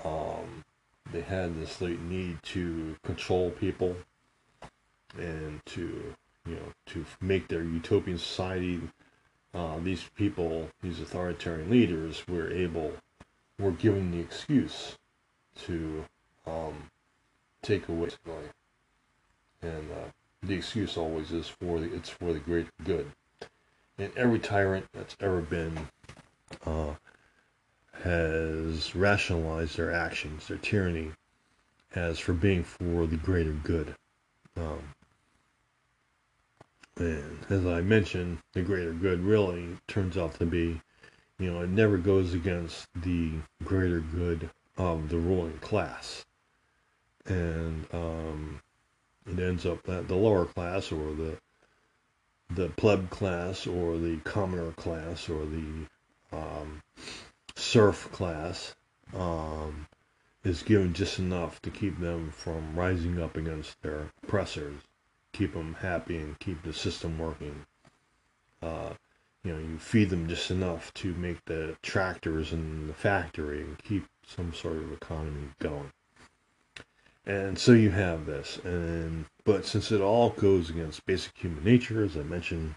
[0.03, 0.63] um,
[1.11, 3.95] they had this latent need to control people
[5.17, 8.79] and to, you know, to make their utopian society.
[9.53, 12.93] Uh, these people, these authoritarian leaders, were able,
[13.57, 14.97] were given the excuse
[15.65, 16.05] to
[16.45, 16.89] um,
[17.61, 18.09] take away,
[19.61, 20.11] and uh,
[20.43, 23.11] the excuse always is for the it's for the greater good.
[23.97, 25.89] And every tyrant that's ever been
[26.65, 26.93] uh,
[28.03, 31.11] has rationalized their actions, their tyranny,
[31.95, 33.95] as for being for the greater good.
[34.55, 34.95] Um,
[36.97, 40.81] and as I mentioned, the greater good really turns out to be,
[41.39, 43.31] you know, it never goes against the
[43.63, 46.25] greater good of the ruling class.
[47.25, 48.61] And um,
[49.25, 51.37] it ends up that the lower class or the
[52.55, 55.85] the pleb class or the commoner class or the
[56.31, 56.81] um,
[57.59, 58.75] serf class
[59.13, 59.87] um,
[60.43, 64.81] is given just enough to keep them from rising up against their oppressors,
[65.33, 67.65] keep them happy and keep the system working.
[68.61, 68.93] Uh,
[69.43, 73.77] you know, you feed them just enough to make the tractors and the factory and
[73.83, 75.91] keep some sort of economy going.
[77.25, 82.03] And so you have this, and but since it all goes against basic human nature,
[82.03, 82.75] as I mentioned,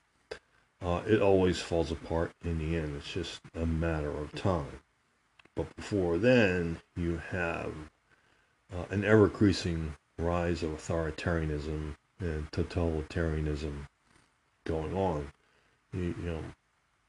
[0.84, 2.96] uh, it always falls apart in the end.
[2.96, 4.80] It's just a matter of time.
[5.54, 7.72] But before then, you have
[8.72, 13.86] uh, an ever increasing rise of authoritarianism and totalitarianism
[14.64, 15.32] going on.
[15.92, 16.40] You, you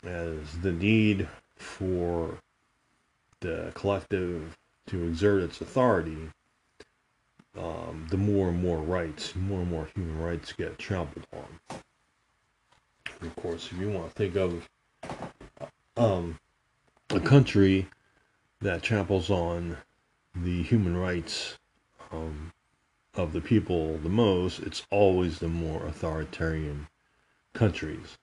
[0.03, 2.39] know, as the need for
[3.39, 4.57] the collective
[4.87, 6.29] to exert its authority
[7.57, 11.79] um, the more and more rights, more and more human rights get trampled on.
[13.25, 14.69] Of course, if you want to think of
[15.97, 16.39] um,
[17.09, 17.87] a country
[18.61, 19.77] that tramples on
[20.35, 21.57] the human rights
[22.11, 22.51] um,
[23.15, 26.87] of the people the most, it's always the more authoritarian
[27.53, 28.17] countries.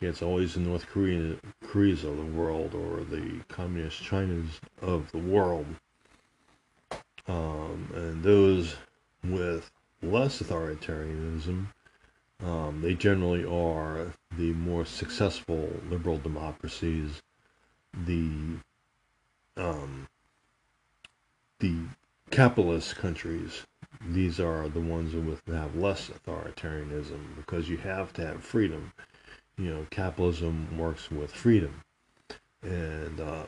[0.00, 5.18] It's always the North Korea, Koreas of the world or the communist Chinas of the
[5.18, 5.66] world
[7.26, 8.76] um, and those
[9.22, 9.70] with
[10.02, 11.66] less authoritarianism,
[12.44, 17.22] um, they generally are the more successful liberal democracies,
[18.06, 18.58] the
[19.56, 20.08] um,
[21.60, 21.74] the
[22.30, 23.62] capitalist countries.
[24.06, 28.92] These are the ones with have less authoritarianism because you have to have freedom.
[29.56, 31.82] You know, capitalism works with freedom,
[32.62, 33.44] and uh,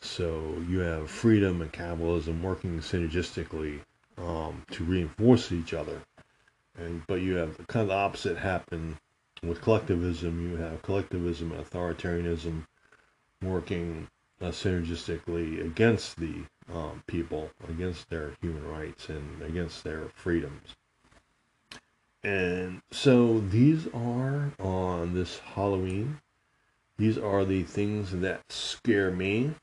[0.00, 3.80] so you have freedom and capitalism working synergistically
[4.18, 6.00] um, to reinforce each other.
[6.80, 8.98] And but you have kind of the opposite happen
[9.42, 10.50] with collectivism.
[10.50, 12.66] You have collectivism and authoritarianism
[13.42, 14.08] working
[14.40, 16.34] uh, synergistically against the
[16.72, 20.74] um, people, against their human rights, and against their freedoms.
[22.22, 26.20] And so these are on this Halloween.
[26.98, 29.54] These are the things that scare me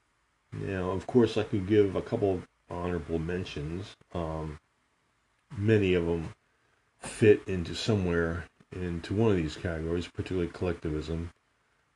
[0.53, 3.95] now, of course, I could give a couple of honorable mentions.
[4.13, 4.59] Um,
[5.57, 6.33] many of them
[7.07, 11.31] fit into somewhere into one of these categories, particularly collectivism.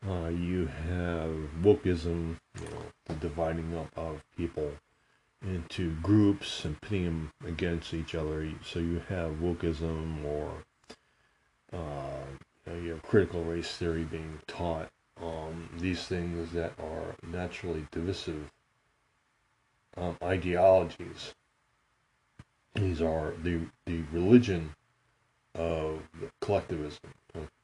[0.07, 1.31] Uh, you have
[1.61, 4.71] wokeism, you know, the dividing up of people
[5.45, 8.49] into groups and pitting them against each other.
[8.63, 10.63] So you have wokeism or
[11.73, 12.25] uh,
[12.65, 14.89] you, know, you have critical race theory being taught
[15.21, 18.49] um, these things that are naturally divisive
[19.97, 21.33] um, ideologies.
[22.75, 24.73] These are the the religion
[25.55, 26.01] of
[26.39, 26.99] collectivism.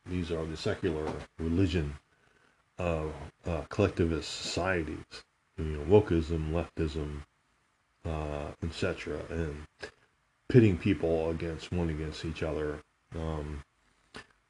[0.06, 1.96] These are the secular religion
[2.78, 3.12] of
[3.46, 5.24] uh, collectivist societies.
[5.58, 7.24] You know, wokeism, leftism,
[8.06, 9.66] uh, etc., and
[10.48, 12.80] pitting people against one against each other.
[13.16, 13.64] Um,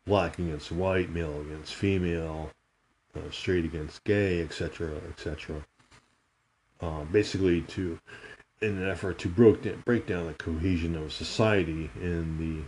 [0.06, 2.52] black against white, male against female,
[3.16, 5.64] uh, straight against gay, etc., etc.
[6.82, 8.00] Uh, basically, to
[8.62, 12.64] in an effort to break down, break down the cohesion of society in the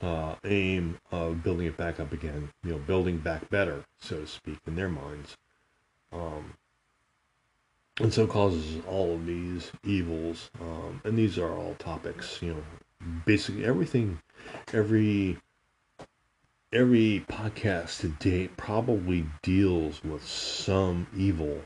[0.00, 4.26] uh, aim of building it back up again, you know, building back better, so to
[4.26, 5.36] speak, in their minds.
[6.12, 6.54] Um,
[7.98, 10.50] and so causes all of these evils.
[10.60, 12.62] Um, and these are all topics, you know,
[13.24, 14.20] basically everything,
[14.72, 15.38] every
[16.72, 21.62] every podcast to date probably deals with some evil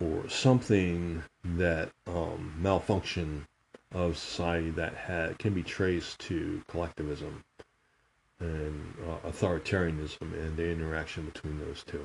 [0.00, 3.46] or something that um, malfunction
[3.94, 7.44] of society that had, can be traced to collectivism
[8.40, 12.04] and uh, authoritarianism and the interaction between those two.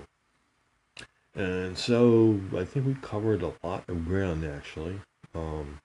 [1.35, 5.01] And so I think we covered a lot of ground actually.
[5.33, 5.79] Um,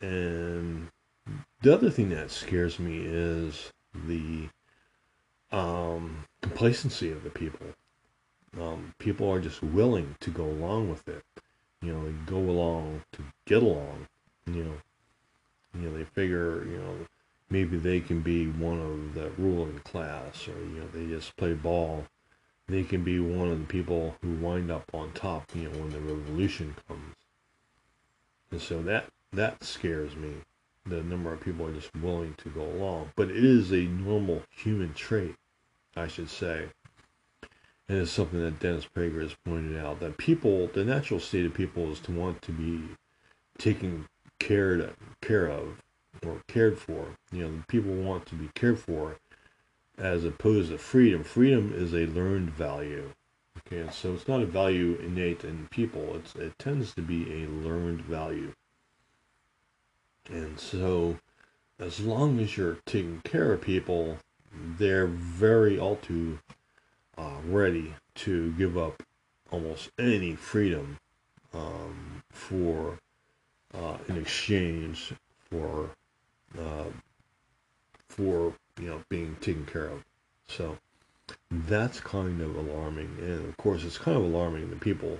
[0.00, 0.88] and
[1.60, 4.48] the other thing that scares me is the
[5.52, 7.66] um, complacency of the people.
[8.60, 11.22] Um, people are just willing to go along with it.
[11.80, 14.06] You know, go along to get along.
[14.46, 14.74] You know,
[15.74, 16.94] you know they figure you know
[17.50, 21.54] maybe they can be one of the ruling class, or you know they just play
[21.54, 22.04] ball.
[22.68, 25.50] They can be one of the people who wind up on top.
[25.54, 27.14] You know, when the revolution comes.
[28.50, 30.34] And so that that scares me.
[30.84, 34.42] The number of people are just willing to go along, but it is a normal
[34.50, 35.36] human trait,
[35.96, 36.68] I should say
[37.92, 41.52] and it's something that Dennis Prager has pointed out that people, the natural state of
[41.52, 42.80] people is to want to be
[43.58, 44.08] taken
[44.42, 44.90] care to,
[45.20, 45.80] care of
[46.26, 47.16] or cared for.
[47.30, 49.16] You know, people want to be cared for
[49.98, 51.22] as opposed to freedom.
[51.22, 53.12] Freedom is a learned value.
[53.58, 56.16] Okay, so it's not a value innate in people.
[56.16, 58.52] It's it tends to be a learned value.
[60.30, 61.18] And so,
[61.78, 64.18] as long as you're taking care of people,
[64.52, 66.38] they're very all too
[67.18, 69.02] uh, ready to give up
[69.50, 70.98] almost any freedom
[71.52, 72.98] um, for
[73.74, 75.12] uh, in exchange
[75.50, 75.90] for
[76.58, 76.90] uh,
[78.08, 80.04] for you know being taken care of.
[80.48, 80.78] So
[81.50, 85.18] that's kind of alarming, and of course, it's kind of alarming the people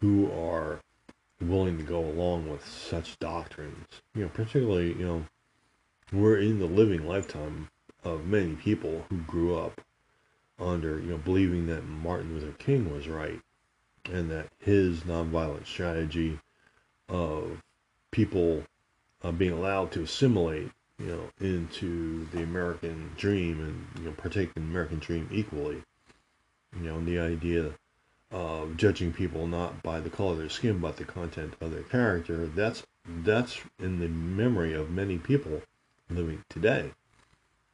[0.00, 0.80] who are
[1.40, 3.86] willing to go along with such doctrines.
[4.14, 5.24] You know, particularly you know
[6.12, 7.68] we're in the living lifetime
[8.04, 9.80] of many people who grew up
[10.58, 13.40] under, you know, believing that Martin Luther King was right
[14.10, 16.38] and that his nonviolent strategy
[17.08, 17.62] of
[18.10, 18.64] people
[19.22, 24.50] uh, being allowed to assimilate, you know, into the American dream and, you know, partake
[24.56, 25.82] in the American dream equally.
[26.76, 27.72] You know, and the idea
[28.30, 31.82] of judging people not by the color of their skin but the content of their
[31.82, 35.62] character, that's that's in the memory of many people
[36.10, 36.90] living today.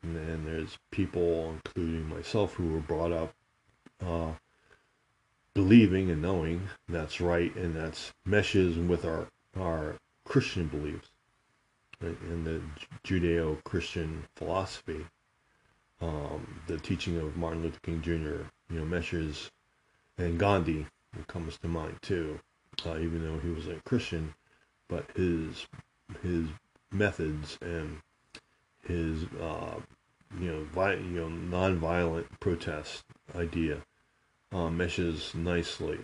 [0.03, 3.35] And then there's people, including myself, who were brought up
[4.05, 4.32] uh,
[5.55, 9.26] believing and knowing that's right and that's meshes with our,
[9.59, 11.11] our Christian beliefs
[12.01, 12.61] and the
[13.05, 15.07] Judeo-Christian philosophy.
[16.01, 19.51] Um, the teaching of Martin Luther King Jr., you know, meshes,
[20.18, 20.87] and Gandhi
[21.29, 22.41] comes to mind too,
[22.85, 24.35] uh, even though he was a Christian,
[24.89, 25.66] but his
[26.22, 26.49] his
[26.91, 28.01] methods and
[28.87, 29.81] his uh,
[30.39, 33.05] you know, vi- you know, nonviolent protest
[33.35, 33.79] idea
[34.53, 35.99] um, meshes nicely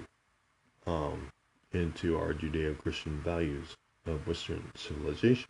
[0.86, 1.30] um,
[1.72, 5.48] into our Judeo-Christian values of Western civilization.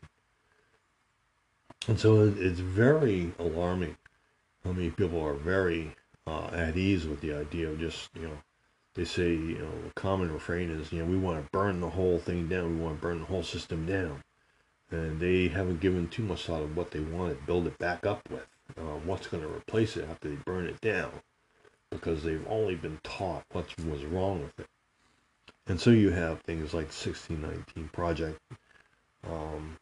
[1.88, 3.96] And so it's very alarming
[4.64, 5.96] how many people are very
[6.26, 8.38] uh, at ease with the idea of just, you know,
[8.94, 11.90] they say, you know, a common refrain is, you know, we want to burn the
[11.90, 14.22] whole thing down, we want to burn the whole system down.
[14.90, 18.05] And they haven't given too much thought of what they want to build it back
[18.05, 18.46] up with
[18.76, 21.11] uh, what's going to replace it after they burn it down
[21.90, 24.66] because they've only been taught what was wrong with it.
[25.66, 28.40] And so you have things like 1619 Project
[29.28, 29.76] um,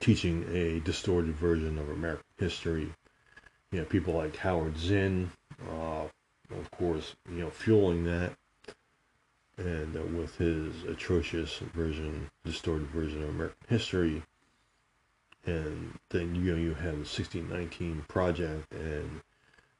[0.00, 2.92] teaching a distorted version of American history.
[3.72, 5.30] You know, people like Howard Zinn,
[5.68, 6.04] uh,
[6.58, 8.32] of course, you know, fueling that.
[9.56, 14.22] And uh, with his atrocious version, distorted version of American history,
[15.46, 19.20] and then you know you have the 1619 project and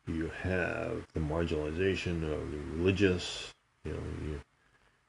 [0.07, 3.53] you have the marginalization of the religious
[3.85, 4.41] you know you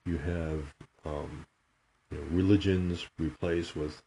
[0.05, 0.63] you have
[1.05, 1.45] um,
[2.11, 4.01] you know religions replaced with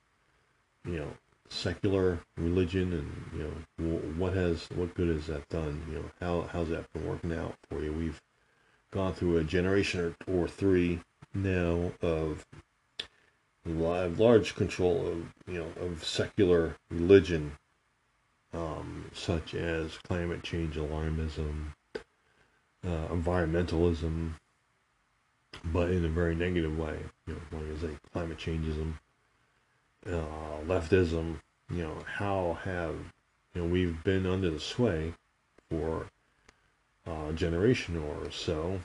[0.84, 1.12] you know
[1.48, 5.82] secular religion and you know what has what good has that done?
[5.90, 7.92] You know how how's that been working out for you?
[7.92, 8.20] We've
[8.90, 11.00] gone through a generation or, or three
[11.34, 12.44] now of
[13.66, 17.52] large control of you know of secular religion,
[18.52, 24.34] um, such as climate change alarmism, uh, environmentalism,
[25.64, 26.98] but in a very negative way.
[27.26, 28.94] You know, like I say, climate changeism,
[30.06, 31.36] uh, leftism.
[31.70, 32.94] You know, how have
[33.54, 35.14] you know we've been under the sway
[35.70, 36.06] for
[37.06, 38.80] a generation or so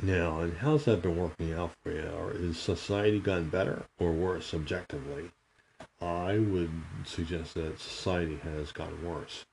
[0.00, 2.08] now, and how's that been working out for you?
[2.16, 5.30] Or is society gotten better or worse objectively?
[6.00, 6.70] I would
[7.04, 9.44] suggest that society has gotten worse.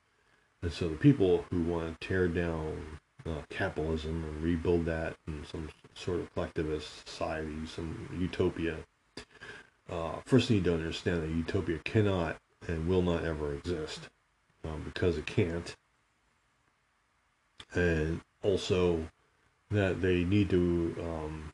[0.61, 2.99] And so the people who want to tear down
[3.30, 8.77] uh, capitalism and rebuild that in some sort of collectivist society, some utopia,
[9.89, 14.09] uh, first need to understand that utopia cannot and will not ever exist
[14.63, 15.75] um, because it can't.
[17.73, 19.07] And also
[19.71, 21.53] that they need to um,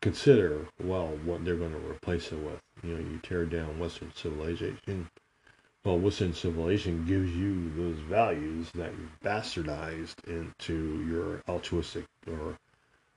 [0.00, 2.60] consider well what they're going to replace it with.
[2.82, 5.08] You know, you tear down Western civilization.
[5.84, 12.58] Well, Western civilization gives you those values that you've bastardized into your altruistic or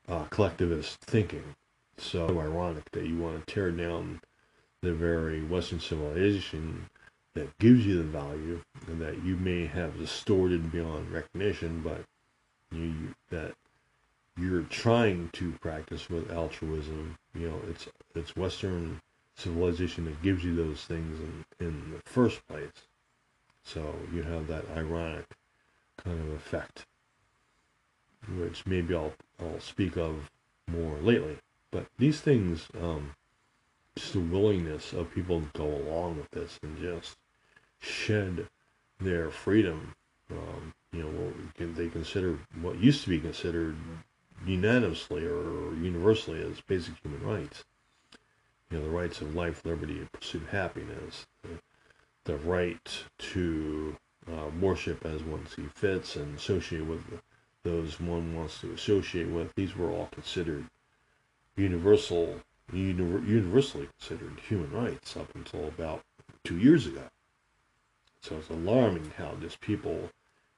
[0.07, 1.55] uh, collectivist thinking.
[1.97, 4.22] So ironic that you want to tear down
[4.82, 6.86] the very Western civilization
[7.34, 12.03] that gives you the value and that you may have distorted beyond recognition, but
[12.72, 13.53] you, you that
[14.38, 17.18] you're trying to practice with altruism.
[17.36, 19.01] You know, it's it's Western
[19.36, 22.88] civilization that gives you those things in, in the first place.
[23.63, 25.25] So you have that ironic
[25.97, 26.86] kind of effect,
[28.38, 30.29] which maybe I'll I'll speak of
[30.67, 31.38] more lately.
[31.71, 33.15] But these things, um,
[33.95, 37.17] just the willingness of people to go along with this and just
[37.79, 38.47] shed
[38.99, 39.95] their freedom.
[40.31, 43.75] Um, you know, what they consider what used to be considered
[44.45, 47.63] unanimously or universally as basic human rights.
[48.74, 51.28] You know, the rights of life, liberty, and pursuit of happiness,
[52.24, 53.95] the, right to
[54.28, 57.03] uh, worship as one sees fits and associate with
[57.61, 59.53] those one wants to associate with.
[59.53, 60.65] These were all considered
[61.55, 62.41] universal,
[62.74, 66.01] universally considered human rights up until about
[66.43, 67.09] two years ago.
[68.21, 70.09] So it's alarming how just people,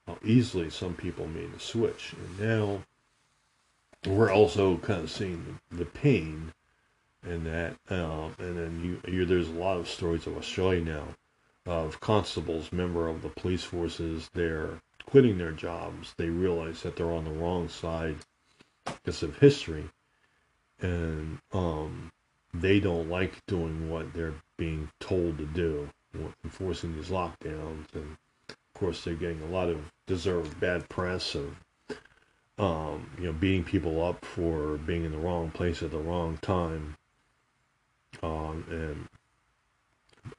[0.06, 2.14] how easily some people made the switch.
[2.14, 2.82] And now
[4.06, 6.54] we're also kind of seeing the, the pain
[7.24, 11.06] in that, um, and then you, you, there's a lot of stories of Australia now
[11.66, 16.14] of constables, member of the police forces, they're quitting their jobs.
[16.16, 18.16] They realize that they're on the wrong side
[18.84, 19.84] because of history,
[20.80, 22.12] and um,
[22.54, 25.88] they don't like doing what they're being told to do,
[26.44, 28.16] enforcing these lockdowns, and
[28.48, 31.56] of course they're getting a lot of deserved bad press of
[32.58, 36.38] um, you know, beating people up for being in the wrong place at the wrong
[36.38, 36.96] time,
[38.22, 39.08] um, and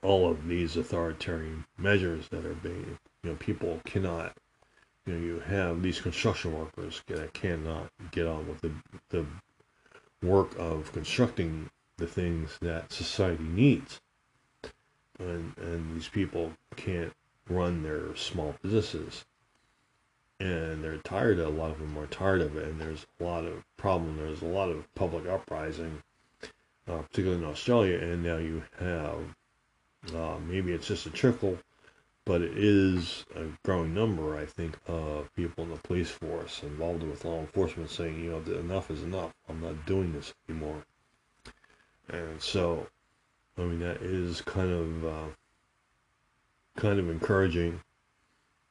[0.01, 4.34] all of these authoritarian measures that are being, you know, people cannot,
[5.05, 8.71] you know, you have these construction workers that cannot get on with the,
[9.09, 9.25] the
[10.21, 13.99] work of constructing the things that society needs.
[15.19, 17.13] And, and these people can't
[17.49, 19.25] run their small businesses.
[20.39, 22.67] And they're tired of, a lot of them are tired of it.
[22.67, 24.17] And there's a lot of problem.
[24.17, 26.03] There's a lot of public uprising
[26.88, 29.19] uh, particularly in australia and now you have
[30.15, 31.57] uh, maybe it's just a trickle
[32.25, 37.03] but it is a growing number i think of people in the police force involved
[37.03, 40.83] with law enforcement saying you know enough is enough i'm not doing this anymore
[42.09, 42.88] and so
[43.57, 45.27] i mean that is kind of uh,
[46.77, 47.81] kind of encouraging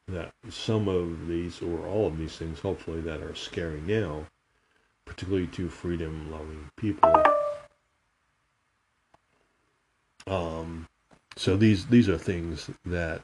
[0.09, 4.27] that some of these, or all of these things, hopefully, that are scary now,
[5.05, 7.13] particularly to freedom loving people.
[10.27, 10.87] Um,
[11.37, 13.23] so these these are things that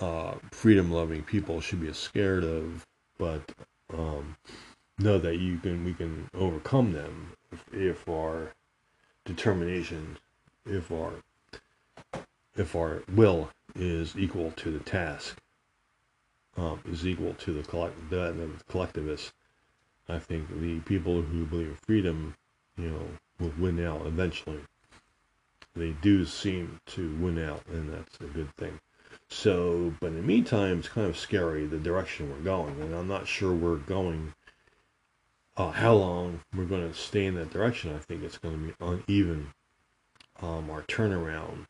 [0.00, 2.86] uh, freedom loving people should be scared of,
[3.18, 3.42] but
[3.96, 4.36] um,
[4.98, 8.52] know that you can we can overcome them if, if our
[9.24, 10.18] determination,
[10.66, 11.12] if our
[12.56, 15.36] if our will is equal to the task
[16.56, 19.32] um, is equal to the, collect- the, collectivists.
[20.08, 22.34] I think the people who believe in freedom,
[22.76, 23.06] you know,
[23.38, 24.60] will win out eventually.
[25.74, 28.80] They do seem to win out, and that's a good thing.
[29.28, 33.08] So, but in the meantime, it's kind of scary the direction we're going, and I'm
[33.08, 34.34] not sure we're going.
[35.56, 37.94] Uh, how long we're going to stay in that direction?
[37.94, 39.52] I think it's going to be uneven.
[40.42, 41.66] Um, our turnaround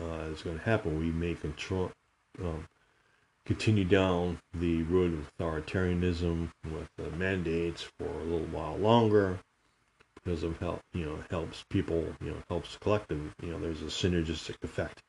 [0.00, 0.98] uh, is going to happen.
[0.98, 1.92] We may control,
[2.42, 2.68] um,
[3.44, 9.40] continue down the road of authoritarianism with the mandates for a little while longer
[10.26, 13.86] because of help you know helps people you know helps collective you know there's a
[13.86, 15.02] synergistic effect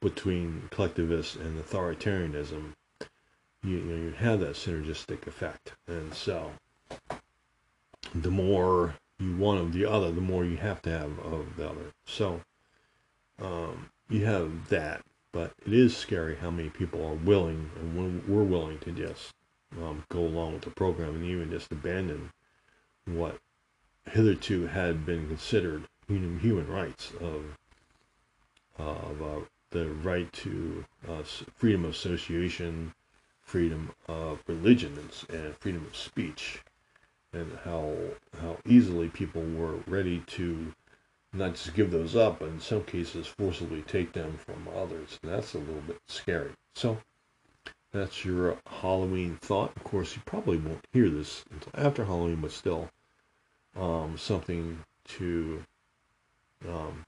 [0.00, 2.72] between collectivist and authoritarianism
[3.62, 6.50] you, you know you have that synergistic effect and so
[8.14, 11.68] the more you want of the other, the more you have to have of the
[11.68, 11.92] other.
[12.04, 12.40] So
[13.40, 15.02] um, you have that,
[15.32, 19.32] but it is scary how many people are willing and we're willing to just
[19.82, 22.30] um, go along with the program and even just abandon
[23.06, 23.38] what
[24.10, 27.56] hitherto had been considered human, human rights of
[28.76, 29.40] of uh,
[29.70, 31.22] the right to uh,
[31.54, 32.92] freedom of association,
[33.42, 34.98] freedom of religion,
[35.28, 36.60] and, freedom of speech,
[37.32, 37.94] and how
[38.40, 40.72] how easily people were ready to
[41.32, 45.18] not just give those up, but in some cases forcibly take them from others.
[45.22, 46.52] And that's a little bit scary.
[46.74, 46.98] So
[47.92, 49.72] that's your Halloween thought.
[49.76, 52.90] Of course, you probably won't hear this until after Halloween, but still
[53.76, 55.64] um, something to
[56.68, 57.04] um,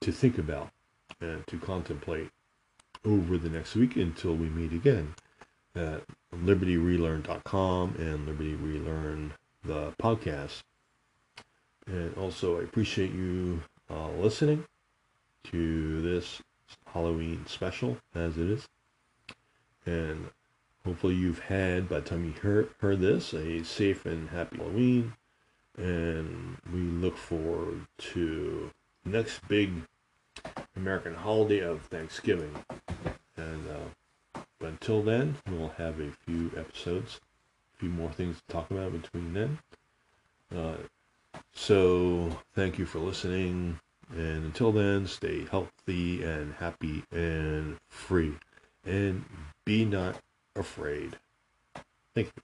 [0.00, 0.70] to think about
[1.20, 2.30] and to contemplate
[3.04, 5.14] over the next week until we meet again
[5.74, 6.02] at
[6.34, 9.32] libertyrelearn.com and Liberty Relearn
[9.64, 10.62] the podcast.
[11.86, 14.64] And also, I appreciate you uh, listening
[15.44, 16.40] to this
[16.92, 18.68] Halloween special as it is.
[19.84, 20.30] And
[20.84, 25.12] hopefully, you've had, by the time you heard, heard this, a safe and happy Halloween.
[25.76, 28.70] And we look forward to
[29.04, 29.72] next big
[30.76, 32.54] American holiday of Thanksgiving.
[33.36, 37.20] And uh, but until then, we'll have a few episodes,
[37.74, 39.58] a few more things to talk about between then.
[40.54, 40.76] Uh,
[41.52, 43.78] so thank you for listening.
[44.10, 48.34] And until then, stay healthy and happy and free.
[48.84, 49.24] And
[49.64, 50.20] be not
[50.54, 51.18] afraid.
[52.14, 52.42] Thank you.